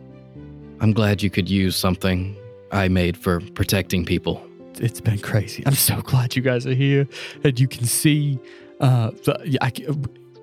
[0.80, 2.36] I'm glad you could use something
[2.72, 4.42] I made for protecting people.
[4.78, 5.62] it's been crazy.
[5.66, 7.06] I'm so glad you guys are here
[7.44, 8.38] and you can see
[8.80, 9.72] uh the, I,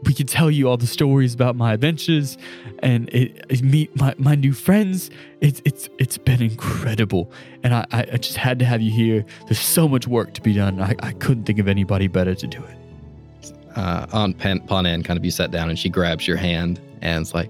[0.04, 2.38] we can tell you all the stories about my adventures
[2.80, 5.10] and it, it meet my, my new friends.
[5.42, 7.32] It's it's it's been incredible.
[7.64, 9.26] And I, I just had to have you here.
[9.46, 10.80] There's so much work to be done.
[10.80, 12.78] I, I couldn't think of anybody better to do it.
[13.76, 17.22] Uh, Aunt Pan- Panan kind of you sat down and she grabs your hand and
[17.24, 17.50] it's like,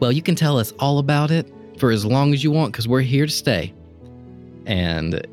[0.00, 1.46] well, you can tell us all about it
[1.78, 3.72] for as long as you want because we're here to stay.
[4.64, 5.26] And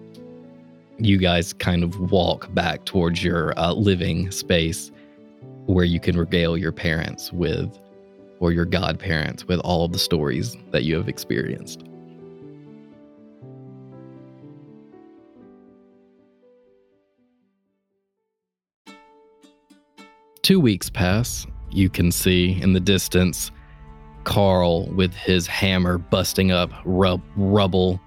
[0.97, 4.91] you guys kind of walk back towards your uh, living space
[5.67, 7.79] where you can regale your parents with,
[8.39, 11.83] or your godparents with all of the stories that you have experienced.
[20.41, 21.45] Two weeks pass.
[21.69, 23.51] You can see in the distance
[24.27, 27.97] Karl with his hammer busting up rub- rubble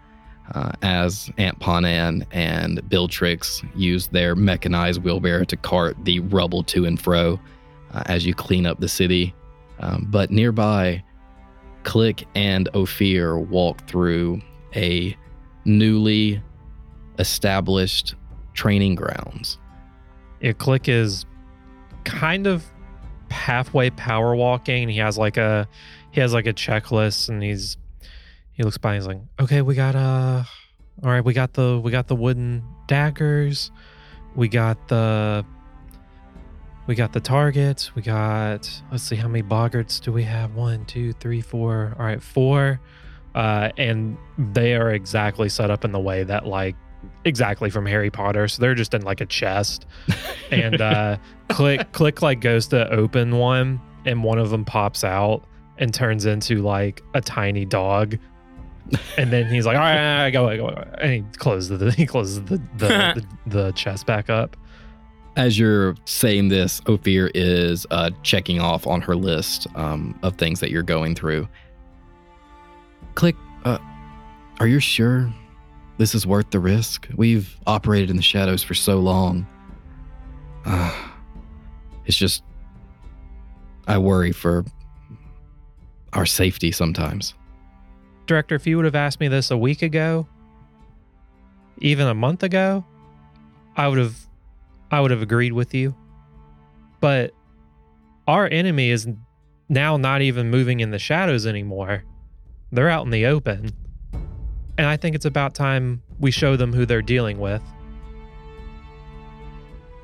[0.54, 6.84] uh, as Aunt Ponan and Billtrix use their mechanized wheelbarrow to cart the rubble to
[6.84, 7.40] and fro
[7.94, 9.34] uh, as you clean up the city.
[9.78, 11.02] Um, but nearby,
[11.84, 14.42] Clyk and Ophir walk through
[14.76, 15.16] a
[15.64, 16.42] newly
[17.18, 18.14] established
[18.52, 19.56] training grounds.
[20.42, 21.24] Yeah, Clyk is
[22.04, 22.70] kind of
[23.30, 24.90] halfway power walking.
[24.90, 25.66] He has like a
[26.12, 27.76] he has like a checklist and he's
[28.52, 30.44] he looks by and he's like, Okay, we got uh
[31.02, 33.70] all right, we got the we got the wooden daggers,
[34.34, 35.44] we got the
[36.86, 40.54] we got the targets, we got let's see how many boggarts do we have?
[40.54, 41.94] One, two, three, four.
[41.98, 42.80] All right, four.
[43.34, 46.76] Uh and they are exactly set up in the way that like
[47.24, 48.48] exactly from Harry Potter.
[48.48, 49.86] So they're just in like a chest.
[50.50, 51.16] and uh
[51.48, 55.44] Clyk Clyk like goes to open one and one of them pops out
[55.80, 58.16] and turns into like a tiny dog
[59.16, 61.76] and then he's like all right, all right, go away go away and he closes
[61.76, 64.56] the he closes the the, the, the chest back up
[65.36, 70.60] As you're saying this, Ophir is uh, checking off on her list um, of things
[70.60, 71.48] that you're going through.
[73.14, 73.78] Clyk, uh,
[74.58, 75.32] are you sure
[75.98, 77.08] this is worth the risk?
[77.14, 79.46] We've operated in the shadows for so long.
[80.66, 80.94] Uh,
[82.06, 82.42] it's just,
[83.86, 84.64] I worry for
[86.12, 87.34] our safety sometimes.
[88.26, 90.26] Director, if you would have asked me this a week ago,
[91.78, 92.84] even a month ago,
[93.76, 94.16] I would have
[94.90, 95.94] I would have agreed with you.
[97.00, 97.32] But
[98.26, 99.08] our enemy is
[99.68, 102.04] now not even moving in the shadows anymore.
[102.72, 103.70] They're out in the open.
[104.76, 107.62] And I think it's about time we show them who they're dealing with.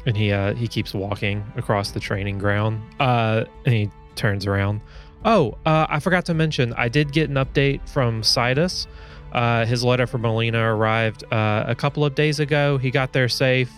[0.07, 2.81] And he uh he keeps walking across the training ground.
[3.01, 4.81] Uh and he turns around.
[5.27, 8.87] Oh, uh, I forgot to mention, I did get an update from Sidas.
[9.33, 12.79] Uh, his letter from Melina arrived uh, a couple of days ago.
[12.79, 13.71] He got there safe,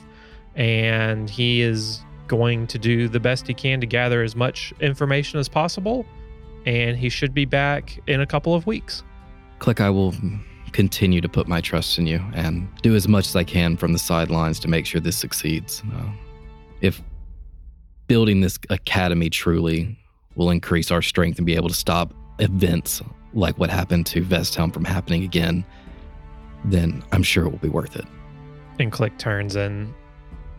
[0.57, 5.41] and he is going to do the best he can to gather as much information
[5.41, 6.05] as possible.
[6.67, 9.03] And he should be back in a couple of weeks.
[9.59, 10.15] Clyk, I will
[10.73, 13.95] continue to put my trust in you and do as much as I can from
[13.95, 15.83] the sidelines to make sure this succeeds.
[15.95, 16.11] Uh,
[16.83, 17.01] if
[18.07, 19.99] building this academy truly
[20.39, 23.03] will increase our strength and be able to stop events
[23.35, 25.65] like what happened to Vesthelm from happening again,
[26.65, 28.07] then I'm sure it will be worth it.
[28.79, 29.93] And Clyk turns and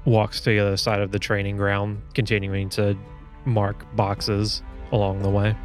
[0.04, 2.98] walks to the other side of the training ground, continuing to
[3.46, 4.62] mark boxes
[4.92, 5.56] along the way.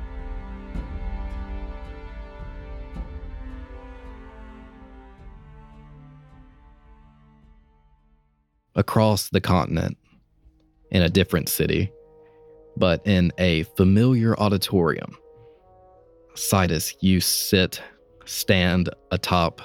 [8.77, 9.97] Across the continent,
[10.91, 11.91] in a different city,
[12.77, 15.17] but in a familiar auditorium.
[16.35, 17.81] Sidas, you sit,
[18.25, 19.61] stand atop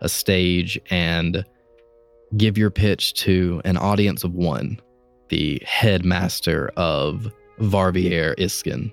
[0.00, 1.44] a stage, and
[2.36, 4.80] give your pitch to an audience of one.
[5.28, 7.30] The headmaster of
[7.60, 8.92] Varvier Iskin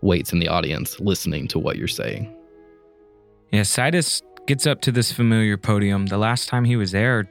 [0.00, 2.34] waits in the audience, listening to what you're saying.
[3.52, 6.06] Yeah, Sidas gets up to this familiar podium.
[6.06, 7.28] The last time he was there,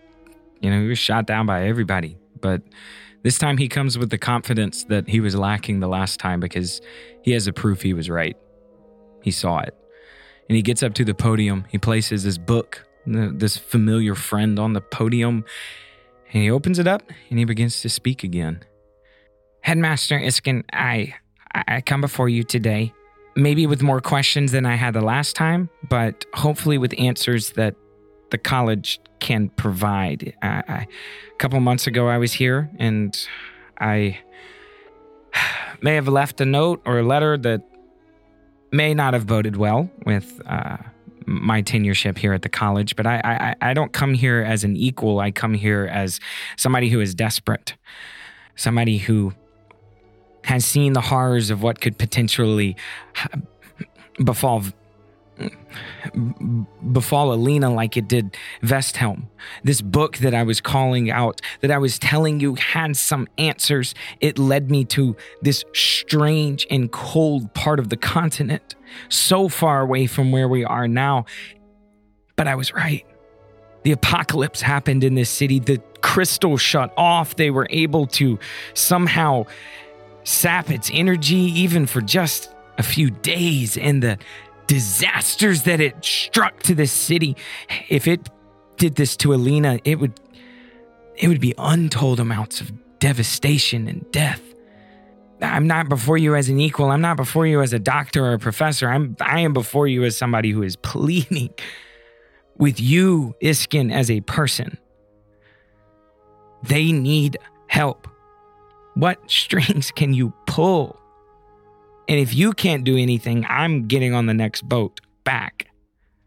[0.62, 2.18] you know, he was shot down by everybody.
[2.40, 2.62] But
[3.26, 6.80] this time he comes with the confidence that he was lacking the last time because
[7.24, 8.38] he has a proof he was right.
[9.24, 9.74] He saw it.
[10.48, 11.66] And he gets up to the podium.
[11.70, 15.44] He places his book, this familiar friend, on the podium.
[16.34, 17.02] And he opens it up
[17.32, 18.64] and he begins to speak again.
[19.62, 21.16] Headmaster Iskin, I
[21.52, 22.94] I come before you today,
[23.36, 27.74] maybe with more questions than I had the last time, but hopefully with answers that
[28.32, 30.34] the college can provide.
[30.42, 30.88] I, I,
[31.34, 33.18] a couple months ago, I was here and
[33.80, 34.20] I
[35.82, 37.62] may have left a note or a letter that
[38.72, 40.78] may not have voted well with uh,
[41.26, 44.76] my tenureship here at the college, but I, I, I don't come here as an
[44.76, 45.20] equal.
[45.20, 46.20] I come here as
[46.58, 47.76] somebody who is desperate,
[48.56, 49.34] somebody who
[50.44, 52.76] has seen the horrors of what could potentially
[54.24, 54.64] befall
[56.92, 59.28] befall Alina like it did Vesthelm.
[59.64, 63.94] This book that I was calling out, that I was telling you had some answers,
[64.22, 68.76] it led me to this strange and cold part of the continent,
[69.10, 71.26] so far away from where we are now.
[72.36, 73.06] But I was right.
[73.84, 75.60] The apocalypse happened in this city.
[75.60, 77.36] The crystal shut off.
[77.36, 78.40] They were able to
[78.74, 79.46] somehow
[80.24, 83.78] sap its energy, even for just a few days.
[83.78, 84.18] And the
[84.68, 87.36] disasters that it struck to this city.
[87.90, 88.30] If it
[88.78, 90.20] did this to Alina, it would
[91.16, 94.42] it would be untold amounts of devastation and death.
[95.42, 96.92] I'm not before you as an equal.
[96.92, 98.90] I'm not before you as a doctor or a professor.
[98.90, 101.54] I'm I am before you as somebody who is pleading
[102.58, 104.78] with you, Iskin, as a person.
[106.64, 107.38] They need
[107.68, 108.08] help.
[108.96, 111.00] What strings can you pull?
[112.08, 115.68] And if you can't do anything, I'm getting on the next boat back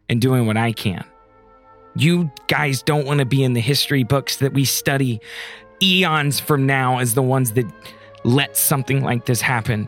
[0.09, 1.05] and doing what I can.
[1.95, 5.21] You guys don't want to be in the history books that we study
[5.81, 7.65] eons from now as the ones that
[8.23, 9.87] let something like this happen.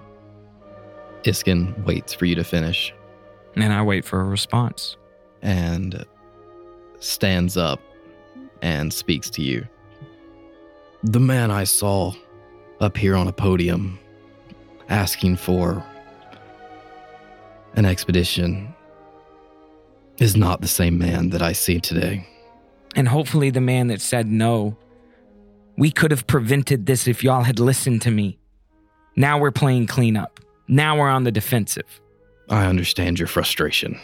[1.23, 2.93] Iskin waits for you to finish.
[3.55, 4.97] And I wait for a response.
[5.41, 6.05] And
[6.99, 7.81] stands up
[8.61, 9.67] and speaks to you.
[11.03, 12.13] The man I saw
[12.79, 13.99] up here on a podium
[14.91, 15.83] asking for
[17.75, 18.73] an expedition
[20.19, 22.27] is not the same man that I see today.
[22.95, 24.77] And hopefully, the man that said no.
[25.77, 28.37] We could have prevented this if y'all had listened to me.
[29.15, 30.39] Now we're playing cleanup.
[30.67, 32.01] Now we're on the defensive.
[32.49, 33.99] I understand your frustration.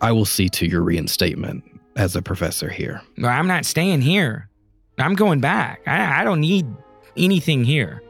[0.00, 1.64] I will see to your reinstatement
[1.96, 3.00] as a professor here.
[3.22, 4.48] I'm not staying here.
[4.98, 5.80] I'm going back.
[5.86, 6.66] I, I don't need
[7.16, 8.02] anything here.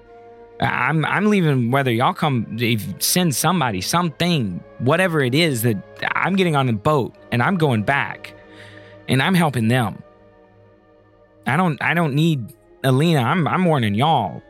[0.61, 2.59] I'm I'm leaving whether y'all come
[3.01, 5.77] send somebody something whatever it is that
[6.15, 8.35] I'm getting on the boat and I'm going back
[9.09, 10.03] and I'm helping them.
[11.47, 12.55] I don't I don't need
[12.85, 13.21] Alina.
[13.21, 14.43] I'm I'm warning y'all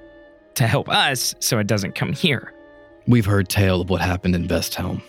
[0.54, 2.52] to help us so it doesn't come here.
[3.06, 5.02] We've heard tale of what happened in Vesthelm,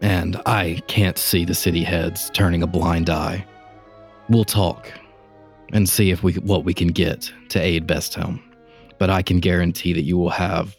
[0.00, 3.44] and I can't see the city heads turning a blind eye.
[4.28, 4.92] We'll talk
[5.72, 8.42] and see if we what we can get to aid Vesthelm,
[8.98, 10.76] but I can guarantee that you will have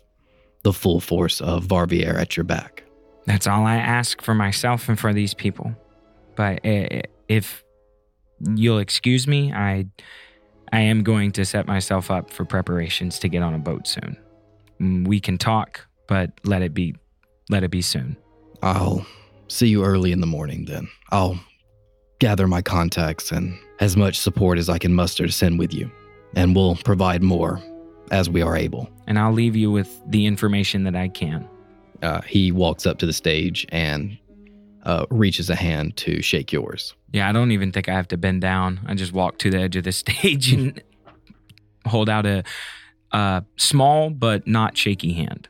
[0.64, 2.84] the full force of Varvier at your back.
[3.26, 5.74] That's all I ask for myself and for these people.
[6.36, 7.64] But if
[8.56, 9.86] you'll excuse me, I
[10.72, 14.18] I am going to set myself up for preparations to get on a boat soon.
[14.80, 16.96] Mm, We can talk, but let it be
[17.50, 18.18] let it be soon.
[18.62, 19.06] I'll
[19.48, 20.88] see you early in the morning then.
[21.12, 21.40] I'll
[22.20, 25.90] gather my contacts and as much support as I can muster to send with you,
[26.36, 27.62] and we'll provide more
[28.12, 28.90] as we are able.
[29.08, 31.48] And I'll leave you with the information that I can.
[32.02, 34.18] Uh, he walks up to the stage and
[34.84, 36.96] uh, reaches a hand to shake yours.
[37.12, 38.80] Yeah, I don't even think I have to bend down.
[38.86, 40.82] I just walk to the edge of the stage and
[41.86, 42.44] hold out a,
[43.12, 45.48] a small but not shaky hand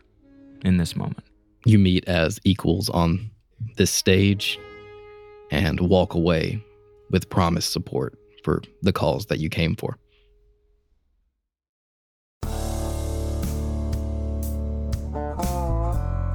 [0.64, 1.24] in this moment.
[1.66, 3.30] You meet as equals on
[3.76, 4.58] this stage
[5.52, 6.64] and walk away
[7.12, 9.98] with promised support for the cause that you came for.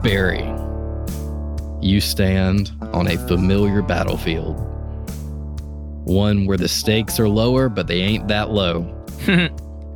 [0.04, 0.44] Barry,
[1.80, 4.54] you stand on a familiar battlefield.
[6.04, 9.06] One where the stakes are lower, but they ain't that low.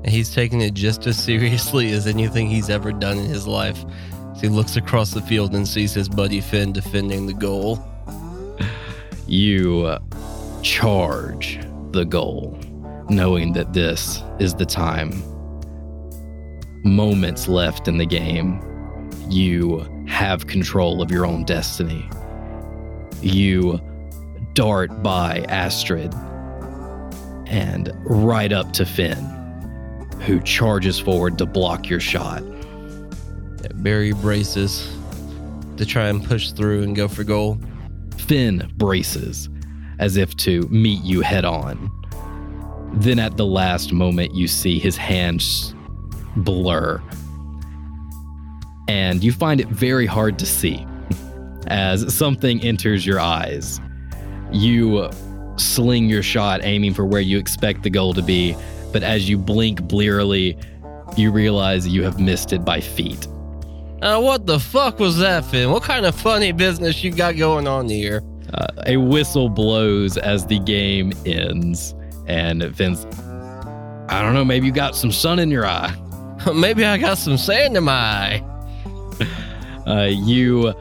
[0.06, 3.85] He's taking it just as seriously as anything he's ever done in his life.
[4.32, 7.78] As he looks across the field and sees his buddy Finn defending the goal.
[9.26, 9.98] you uh,
[10.62, 11.60] charge
[11.90, 12.59] the goal,
[13.10, 15.22] knowing that this is the time.
[16.82, 18.62] Moments left in the game.
[19.28, 22.09] You have control of your own destiny.
[23.20, 23.80] You
[24.55, 26.14] dart by Astrid
[27.46, 29.24] and right up to Finn,
[30.26, 32.42] who charges forward to block your shot.
[33.74, 34.90] Barry braces
[35.76, 37.60] to try and push through and go for goal.
[38.16, 39.48] Finn braces
[39.98, 41.90] as if to meet you head on.
[42.94, 45.74] Then at the last moment, you see his hands
[46.36, 47.02] blur.
[48.89, 50.86] And you find it very hard to see
[51.66, 53.81] as something enters your eyes.
[54.51, 55.10] You
[55.56, 58.56] sling your shot, aiming for where you expect the goal to be,
[58.93, 60.56] but as you blink blearily,
[61.16, 63.27] you realize you have missed it by feet.
[64.01, 65.70] Uh, what the fuck was that, Finn?
[65.70, 68.23] What kind of funny business you got going on here?
[68.55, 71.94] Uh, a whistle blows as the game ends,
[72.27, 73.05] and Vince,
[74.09, 75.94] I don't know, maybe you got some sun in your eye.
[76.55, 78.57] Maybe I got some sand in my eye.
[79.86, 80.74] Uh, you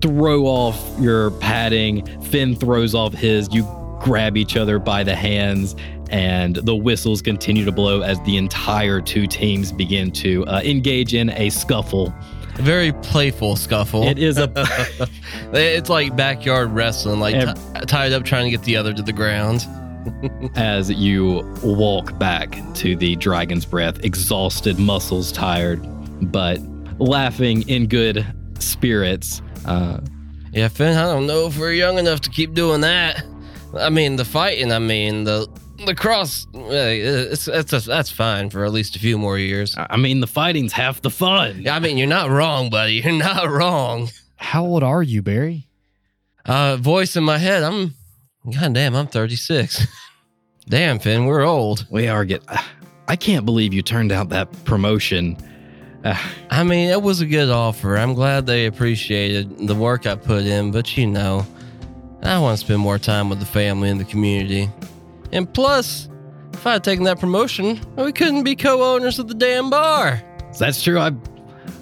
[0.00, 2.04] throw off your padding.
[2.22, 3.52] Finn throws off his.
[3.52, 3.62] You
[4.02, 5.76] grab each other by the hands,
[6.10, 11.14] and the whistles continue to blow as the entire two teams begin to uh, engage
[11.14, 12.12] in a scuffle.
[12.58, 14.02] A very playful scuffle.
[14.04, 14.50] It is a
[15.52, 19.12] it's like backyard wrestling, like t- tied up trying to get the other to the
[19.12, 19.66] ground.
[20.56, 25.80] as you walk back to the dragon's breath, exhausted, muscles tired,
[26.32, 26.58] but
[26.98, 28.26] laughing in good
[28.58, 29.42] spirits.
[29.66, 30.00] Uh,
[30.52, 33.24] Yeah, Finn, I don't know if we're young enough to keep doing that.
[33.78, 35.48] I mean, the fighting, I mean, the
[35.86, 39.74] the cross, it's, it's, that's fine for at least a few more years.
[39.76, 41.66] I mean, the fighting's half the fun.
[41.66, 42.94] I mean, you're not wrong, buddy.
[42.94, 44.08] You're not wrong.
[44.36, 45.66] How old are you, Barry?
[46.44, 47.94] Uh, voice in my head, I'm,
[48.52, 49.86] god damn, I'm 36.
[50.68, 51.86] damn, Finn, we're old.
[51.90, 52.42] We are get.
[53.08, 55.36] I can't believe you turned out that promotion.
[56.50, 57.96] I mean, it was a good offer.
[57.96, 61.46] I'm glad they appreciated the work I put in, but you know,
[62.22, 64.68] I want to spend more time with the family and the community.
[65.32, 66.08] And plus,
[66.52, 70.22] if I had taken that promotion, we couldn't be co-owners of the damn bar.
[70.58, 70.98] that's true.
[70.98, 71.12] I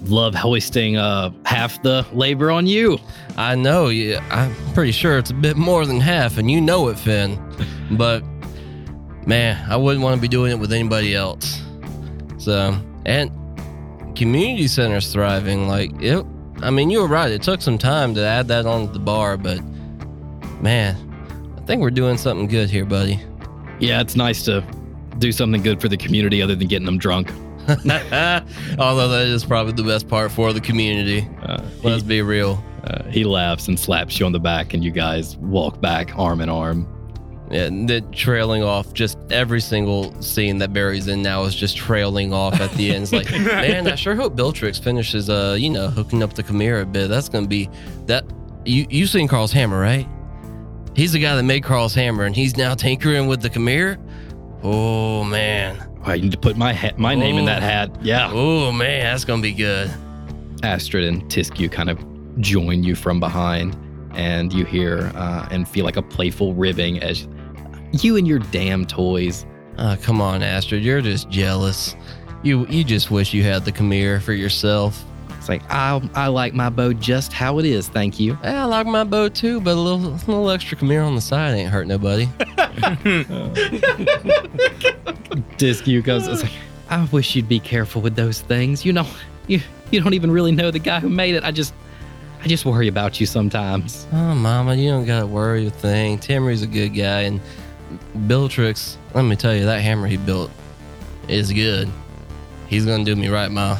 [0.05, 2.99] love hoisting uh, half the labor on you.
[3.37, 6.87] I know, yeah, I'm pretty sure it's a bit more than half, and you know
[6.89, 7.39] it, Finn.
[7.91, 8.23] But
[9.27, 11.61] man, I wouldn't want to be doing it with anybody else.
[12.37, 12.75] So,
[13.05, 13.31] and
[14.21, 15.67] community center's thriving.
[15.67, 16.23] Like it,
[16.61, 17.31] I mean, you were right.
[17.31, 19.59] It took some time to add that onto the bar, but
[20.61, 20.95] man,
[21.57, 23.19] I think we're doing something good here, buddy.
[23.79, 24.63] Yeah, it's nice to
[25.17, 27.31] do something good for the community other than getting them drunk.
[27.67, 31.27] Although that is probably the best part for the community.
[31.41, 32.63] Uh, Let's he, be real.
[32.83, 36.41] uh, he laughs and slaps you on the back, and you guys walk back arm
[36.41, 36.87] in arm.
[37.53, 42.33] And the trailing off, just every single scene that Barry's in now is just trailing
[42.33, 43.03] off at the end.
[43.03, 46.83] It's like, man, I sure hope Biltrix finishes, uh, you know, hooking up the Chimera
[46.83, 47.09] a bit.
[47.09, 47.69] That's gonna be
[48.05, 48.25] that.
[48.65, 50.07] You you seen Karl's hammer, right?
[50.95, 53.97] He's the guy that made Karl's hammer, and he's now tinkering with the Chimera.
[54.63, 57.95] Oh man, I need to put my ha- my name in that hat.
[58.01, 58.29] Yeah.
[58.31, 59.91] oh man, that's gonna be good.
[60.63, 61.99] Astrid and Tisku kind of
[62.39, 63.75] join you from behind,
[64.13, 67.27] and you hear uh, and feel like a playful ribbing as
[67.91, 69.45] you and your damn toys.
[69.77, 71.95] Oh, come on, Astrid, you're just jealous.
[72.43, 75.03] You you just wish you had the Chimera for yourself.
[75.37, 77.87] It's like I I like my bow just how it is.
[77.87, 78.37] Thank you.
[78.43, 81.55] Yeah, I like my bow too, but a little little extra Chimera on the side
[81.55, 82.25] ain't hurt nobody.
[85.57, 86.27] Tisku goes.
[86.27, 86.51] It's like
[86.89, 88.85] I wish you'd be careful with those things.
[88.85, 89.07] You know,
[89.47, 89.61] you
[89.91, 91.43] you don't even really know the guy who made it.
[91.43, 91.73] I just
[92.43, 94.07] I just worry about you sometimes.
[94.11, 96.17] Oh, Mama, you don't gotta worry a thing.
[96.17, 97.39] Timmery's a good guy, and
[98.27, 100.51] Biltrix, let me tell you, that hammer he built
[101.27, 101.89] is good.
[102.67, 103.77] He's gonna do me right, Ma.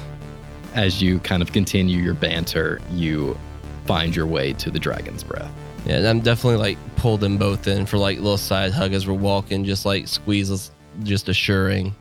[0.74, 3.38] As you kind of continue your banter, you
[3.86, 5.52] find your way to the dragon's breath.
[5.86, 9.08] Yeah, and I'm definitely like pull them both in for like little side hug as
[9.08, 10.72] we're walking, just like squeeze us,
[11.04, 11.96] just assuring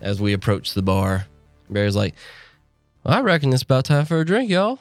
[0.00, 1.26] as we approach the bar.
[1.68, 2.14] Barry's like,
[3.04, 4.78] well, I reckon it's about time for a drink, y'all.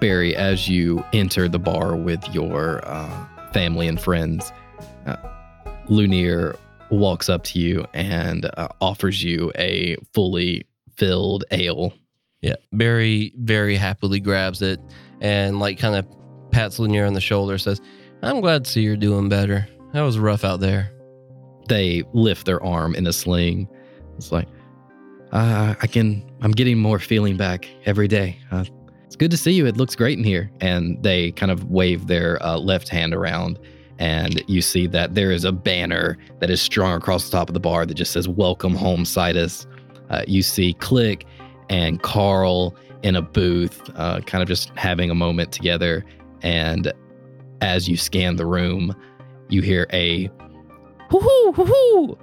[0.00, 4.52] Barry, as you enter the bar with your uh, family and friends,
[5.06, 5.16] uh,
[5.88, 6.56] Lunir
[6.90, 10.66] walks up to you and uh, offers you a fully
[10.96, 11.92] filled ale.
[12.40, 14.80] Yeah, Barry very happily grabs it
[15.20, 16.06] and like kind of
[16.50, 17.80] pats Lanier on the shoulder, says,
[18.22, 19.66] I'm glad to see you're doing better.
[19.92, 20.90] That was rough out there.
[21.68, 23.68] They lift their arm in a sling.
[24.16, 24.48] It's like,
[25.32, 28.38] uh, I can, I'm getting more feeling back every day.
[28.50, 28.64] Uh,
[29.08, 29.64] it's good to see you.
[29.64, 30.50] It looks great in here.
[30.60, 33.58] And they kind of wave their uh, left hand around.
[33.98, 37.54] And you see that there is a banner that is strung across the top of
[37.54, 39.64] the bar that just says, Welcome home, Sidas.
[40.10, 41.24] Uh, you see Clyk
[41.70, 46.04] and Karl in a booth, uh, kind of just having a moment together.
[46.42, 46.92] And
[47.62, 48.94] as you scan the room,
[49.48, 50.26] you hear a
[51.10, 52.18] hoo hoo hoo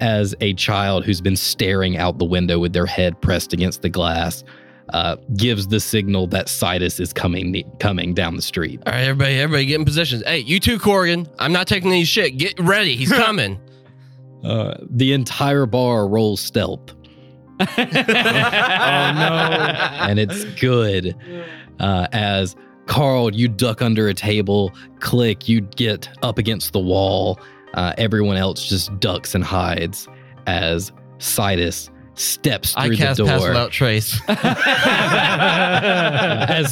[0.00, 3.88] as a child who's been staring out the window with their head pressed against the
[3.88, 4.44] glass
[4.90, 8.80] uh, gives the signal that Sidas is coming coming down the street.
[8.86, 10.22] All right, everybody, everybody get in positions.
[10.26, 11.28] Hey, you too, Corrigan.
[11.38, 12.38] I'm not taking any shit.
[12.38, 12.96] Get ready.
[12.96, 13.60] He's coming.
[14.44, 16.94] Uh, the entire bar rolls stealth,
[17.60, 17.84] oh no.
[17.84, 21.14] and it's good.
[21.80, 22.54] Uh, as
[22.86, 24.72] Karl, you duck under a table.
[25.00, 27.38] Clyk, you get up against the wall.
[27.74, 30.08] Uh, everyone else just ducks and hides
[30.46, 33.48] as Sidas steps I through the cast pass door.
[33.48, 34.20] without trace.
[34.28, 34.38] as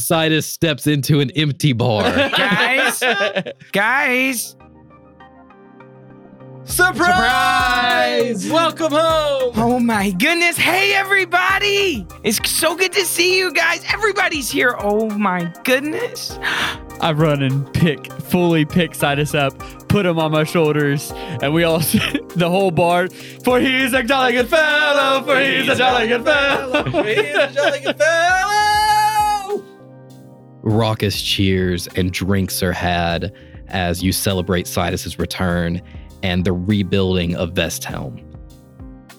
[0.07, 2.03] Sidas steps into an empty bar.
[2.31, 3.03] guys,
[3.73, 4.57] guys.
[6.67, 8.51] Surprise!
[8.51, 9.53] Welcome home.
[9.55, 10.57] Oh my goodness.
[10.57, 12.07] Hey, everybody.
[12.25, 13.85] It's so good to see you guys.
[13.93, 14.75] Everybody's here.
[14.81, 16.39] Oh my goodness.
[17.01, 19.57] I run and pick, fully pick Sidas up,
[19.89, 21.79] put him on my shoulders, and we all,
[22.35, 23.09] the whole bar,
[23.45, 26.85] for he's a jolly good fellow, for he's a jolly good fellow.
[26.91, 29.65] for he's a jolly good fellow.
[30.63, 33.33] Raucous cheers and drinks are had
[33.69, 35.81] as you celebrate Sidas's return
[36.27, 38.21] and the rebuilding of Vesthelm.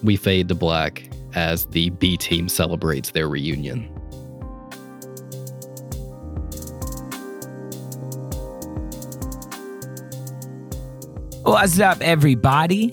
[0.02, 3.84] We fade to black as the B team celebrates their reunion.
[11.44, 12.92] What's up, everybody?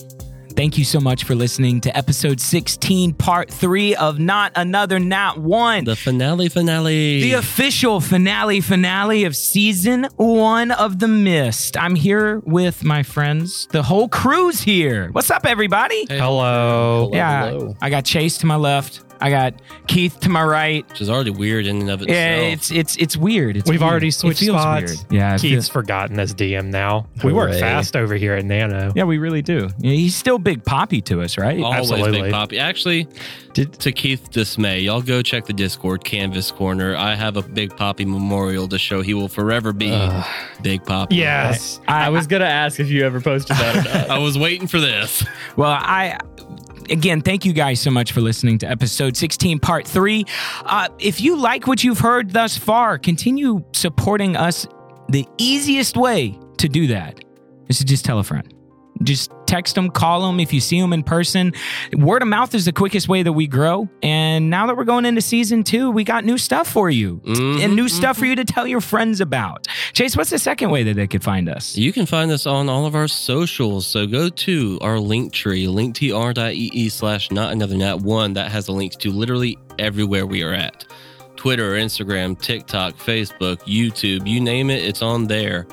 [0.56, 5.36] Thank you so much for listening to episode 16, part three of Not Another Nat
[5.36, 5.84] One.
[5.84, 7.20] The finale finale.
[7.20, 11.76] The official finale finale of season one of The Mist.
[11.76, 13.66] I'm here with my friends.
[13.70, 15.10] The whole crew's here.
[15.12, 16.06] What's up, everybody?
[16.08, 17.10] Hello.
[17.12, 17.74] yeah, hello.
[17.82, 19.05] I got Chase to my left.
[19.20, 19.54] I got
[19.86, 20.88] Keith to my right.
[20.90, 22.16] Which is already weird in and of itself.
[22.16, 23.56] Yeah, it's it's it's weird.
[23.56, 23.90] It's We've weird.
[23.90, 24.82] already It switched feels spots.
[24.96, 25.12] weird.
[25.12, 27.06] Yeah, it Keith's feels- forgotten as DM now.
[27.24, 27.60] We work Hooray.
[27.60, 28.92] fast over here at Nano.
[28.94, 29.68] yeah, we really do.
[29.78, 31.60] Yeah, he's still Big Poppy to us, right?
[31.60, 32.22] Always Absolutely.
[32.22, 32.58] Big Poppy.
[32.58, 33.08] Actually,
[33.54, 36.94] Did- to Keith's dismay, y'all go check the Discord Canvas Corner.
[36.94, 40.26] I have a Big Poppy memorial to show he will forever be Ugh.
[40.62, 41.16] Big Poppy.
[41.16, 41.80] Yes.
[41.88, 44.10] I was going to ask if you ever posted that or not.
[44.10, 45.24] I was waiting for this.
[45.56, 46.18] Well, I
[46.90, 50.24] again thank you guys so much for listening to episode 16 part 3
[50.64, 54.66] uh, if you like what you've heard thus far continue supporting us
[55.08, 57.24] the easiest way to do that
[57.68, 58.55] is to just tell a friend
[59.02, 61.52] Just text them, call them if you see them in person.
[61.92, 63.88] Word of mouth is the quickest way that we grow.
[64.02, 67.60] And now that we're going into season two, we got new stuff for you Mhm,
[67.62, 69.68] and new stuff for you to tell your friends about.
[69.92, 71.76] Chase, what's the second way that they could find us?
[71.76, 73.86] You can find us on all of our socials.
[73.86, 78.32] So go to our link tree, linktr.ee slash not another nat one.
[78.32, 80.84] That has the links to literally everywhere we are at.
[81.36, 85.66] Twitter, Instagram, TikTok, Facebook, YouTube, you name it, it's on there.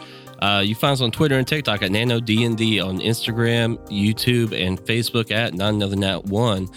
[0.43, 4.77] Uh, you find us on Twitter and TikTok at Nano D&D, on Instagram, YouTube, and
[4.81, 6.67] Facebook at not another nat one.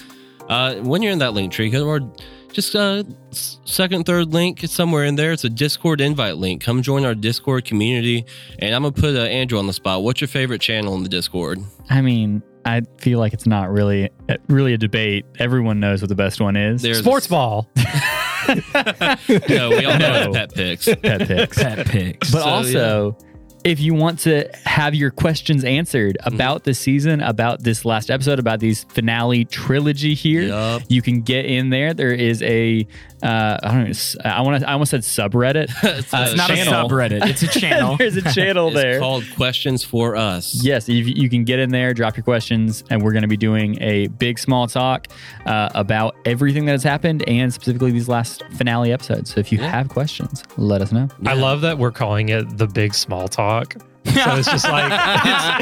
[0.48, 2.00] Uh, when you're in that link tree, go or
[2.52, 3.02] just uh,
[3.32, 5.32] second, third link it's somewhere in there.
[5.32, 6.62] It's a Discord invite link.
[6.62, 8.24] Come join our Discord community.
[8.60, 10.04] And I'm gonna put uh, Andrew on the spot.
[10.04, 11.58] What's your favorite channel in the Discord?
[11.90, 14.10] I mean, I feel like it's not really
[14.46, 15.26] really a debate.
[15.40, 16.82] Everyone knows what the best one is.
[16.82, 17.68] There's Sports ball.
[18.48, 20.32] no, we all know No.
[20.32, 20.84] pet picks.
[20.86, 21.58] pet picks.
[21.60, 22.30] Pet picks.
[22.30, 23.18] But So, also,
[23.66, 26.34] if you want to have your questions answered Mm-hmm.
[26.34, 30.82] about this season, about this last episode, about these finale trilogy here, Yup.
[30.88, 31.92] you can get in there.
[31.94, 32.86] There is a
[33.26, 33.90] uh, I don't know.
[33.90, 34.68] s- I want to.
[34.68, 35.68] I almost said subreddit.
[35.82, 36.86] it's Uh, it's not channel.
[36.86, 37.96] a subreddit, it's a channel.
[37.96, 38.98] There's a channel It's there.
[39.00, 40.54] called Questions for Us.
[40.62, 43.36] Yes, you, you can get in there, drop your questions, and we're going to be
[43.36, 45.08] doing a big small talk
[45.46, 49.32] uh, about everything that has happened and specifically these last finale episodes.
[49.34, 49.70] So if you Yeah.
[49.70, 51.08] have questions, let us know.
[51.26, 53.74] I love that we're calling it the big small talk.
[54.26, 54.90] So it's just like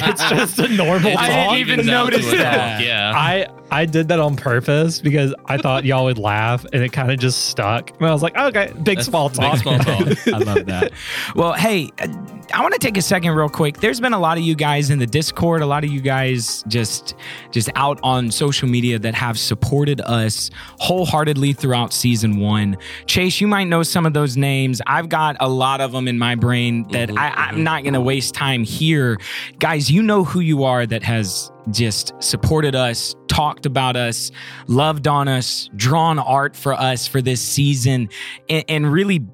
[0.04, 2.80] it's, it's just a normal It I didn't even evens out notice that.
[2.82, 3.12] Yeah.
[3.14, 7.10] I I did that on purpose because I thought y'all would laugh and it kind
[7.10, 7.90] of just stuck.
[7.98, 9.58] And I was like, okay, big That's small big talk.
[9.58, 10.06] small talk.
[10.28, 10.92] I love that.
[11.34, 12.06] Well, hey, uh,
[12.52, 13.78] I want to take a second real quick.
[13.78, 16.62] There's been a lot of you guys in the Discord, a lot of you guys
[16.68, 17.14] just
[17.50, 22.76] just out on social media that have supported us wholeheartedly throughout season 1.
[23.06, 24.80] Chase, you might know some of those names.
[24.86, 27.94] I've got a lot of them in my brain that Mhm, I, I'm not going
[27.94, 29.18] to waste time here.
[29.58, 34.30] Guys, you know who you are that has just supported us, talked about us,
[34.66, 38.08] loved on us, drawn art for us for this season,
[38.48, 39.26] and, and really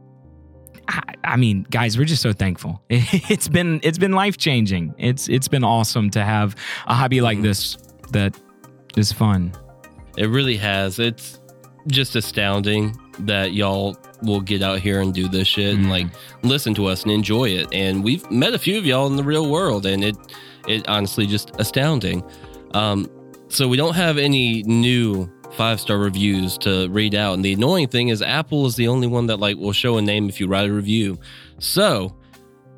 [0.90, 2.82] I, I mean, guys, we're just so thankful.
[2.90, 4.94] It's been it's been life changing.
[4.98, 6.56] It's it's been awesome to have
[6.86, 7.46] a hobby like mm-hmm.
[7.46, 7.76] this
[8.10, 8.38] that
[8.96, 9.52] is fun.
[10.16, 10.98] It really has.
[10.98, 11.39] It's
[11.90, 15.90] just astounding that y'all will get out here and do this shit and Mhm.
[15.90, 16.06] like
[16.42, 17.68] listen to us and enjoy it.
[17.72, 20.16] And we've met a few of y'all in the real world, and it
[20.68, 22.22] it honestly just astounding.
[22.74, 23.08] Um,
[23.48, 27.88] so we don't have any new five star reviews to read out, and the annoying
[27.88, 30.46] thing is Apple is the only one that like will show a name if you
[30.46, 31.18] write a review.
[31.58, 32.14] So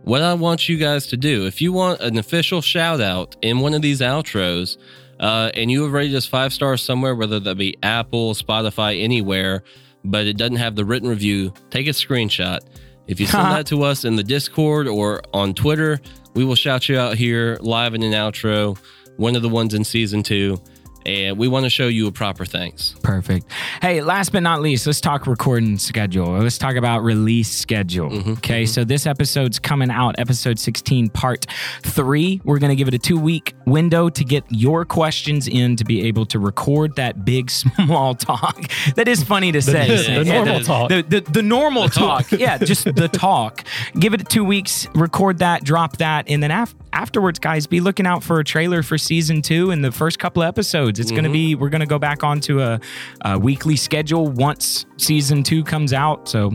[0.05, 3.61] what I want you guys to do, if you want an official shout out in
[3.61, 4.77] one of these outros,
[5.23, 9.63] uh, and you have rated us five stars somewhere, whether that be Apple, Spotify, anywhere,
[10.05, 12.59] but it doesn't have the written review, take a screenshot.
[13.07, 16.01] If you send that to us in the Discord or on Twitter,
[16.35, 18.77] we will shout you out here live in an outro,
[19.17, 20.59] one of the ones in season two.
[21.05, 22.95] And we want to show you a proper thanks.
[23.03, 23.47] Perfect.
[23.81, 26.39] Hey, last but not least, let's talk recording schedule.
[26.39, 28.11] Let's talk about release schedule.
[28.11, 31.47] Mhm, okay, so this episode's coming out, episode 16, part
[31.83, 32.41] three.
[32.45, 35.85] We're going to give it a two week window to get your questions in to
[35.85, 37.51] be able to record that big,
[37.87, 38.71] small talk.
[38.97, 39.89] That is funny to say.
[40.19, 40.67] the normal is.
[40.67, 40.89] talk.
[40.89, 42.31] The, the, the normal talk.
[42.33, 43.65] yeah, just the talk.
[43.99, 48.07] Give it two weeks, record that, drop that, and then af- afterwards, guys, be looking
[48.07, 51.01] out for a trailer for season two and the first couple episodes.
[51.01, 52.81] It's going to be, we're going to go back onto a,
[53.25, 56.29] a weekly schedule once season two comes out.
[56.29, 56.51] So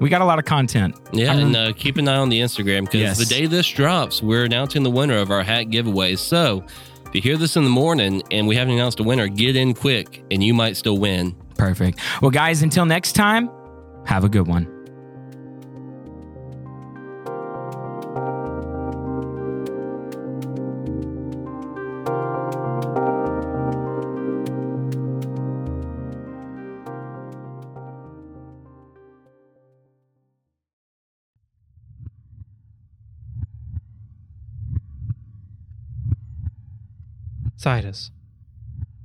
[0.00, 0.96] we got a lot of content.
[1.12, 3.18] Yeah, and uh, keep an eye on the Instagram because Yes.
[3.18, 6.16] the day this drops, we're announcing the winner of our hat giveaway.
[6.16, 6.64] So
[7.06, 9.74] if you hear this in the morning and we haven't announced a winner, get in
[9.74, 11.36] quick and you might still win.
[11.58, 12.00] Perfect.
[12.20, 13.50] Well, guys, until next time,
[14.06, 14.66] have a good one.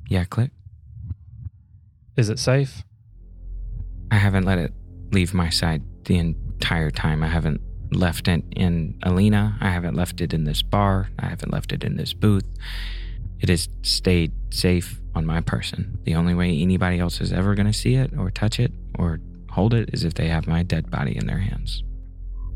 [0.10, 0.50] Yeah, Clyk.
[2.16, 2.84] is it safe?
[4.10, 4.74] I haven't let it
[5.12, 7.24] leave my side the entire time.
[7.24, 7.62] I haven't
[7.92, 9.58] left it in Alina.
[9.62, 11.10] I haven't left it in this bar.
[11.20, 12.48] I haven't left it in this booth.
[13.40, 16.00] It has stayed safe on my person.
[16.06, 19.20] The only way anybody else is ever going to see it or touch it or
[19.52, 21.84] hold it is if they have my dead body in their hands.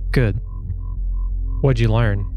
[0.09, 0.39] Good.
[1.61, 2.30] What'd you learn?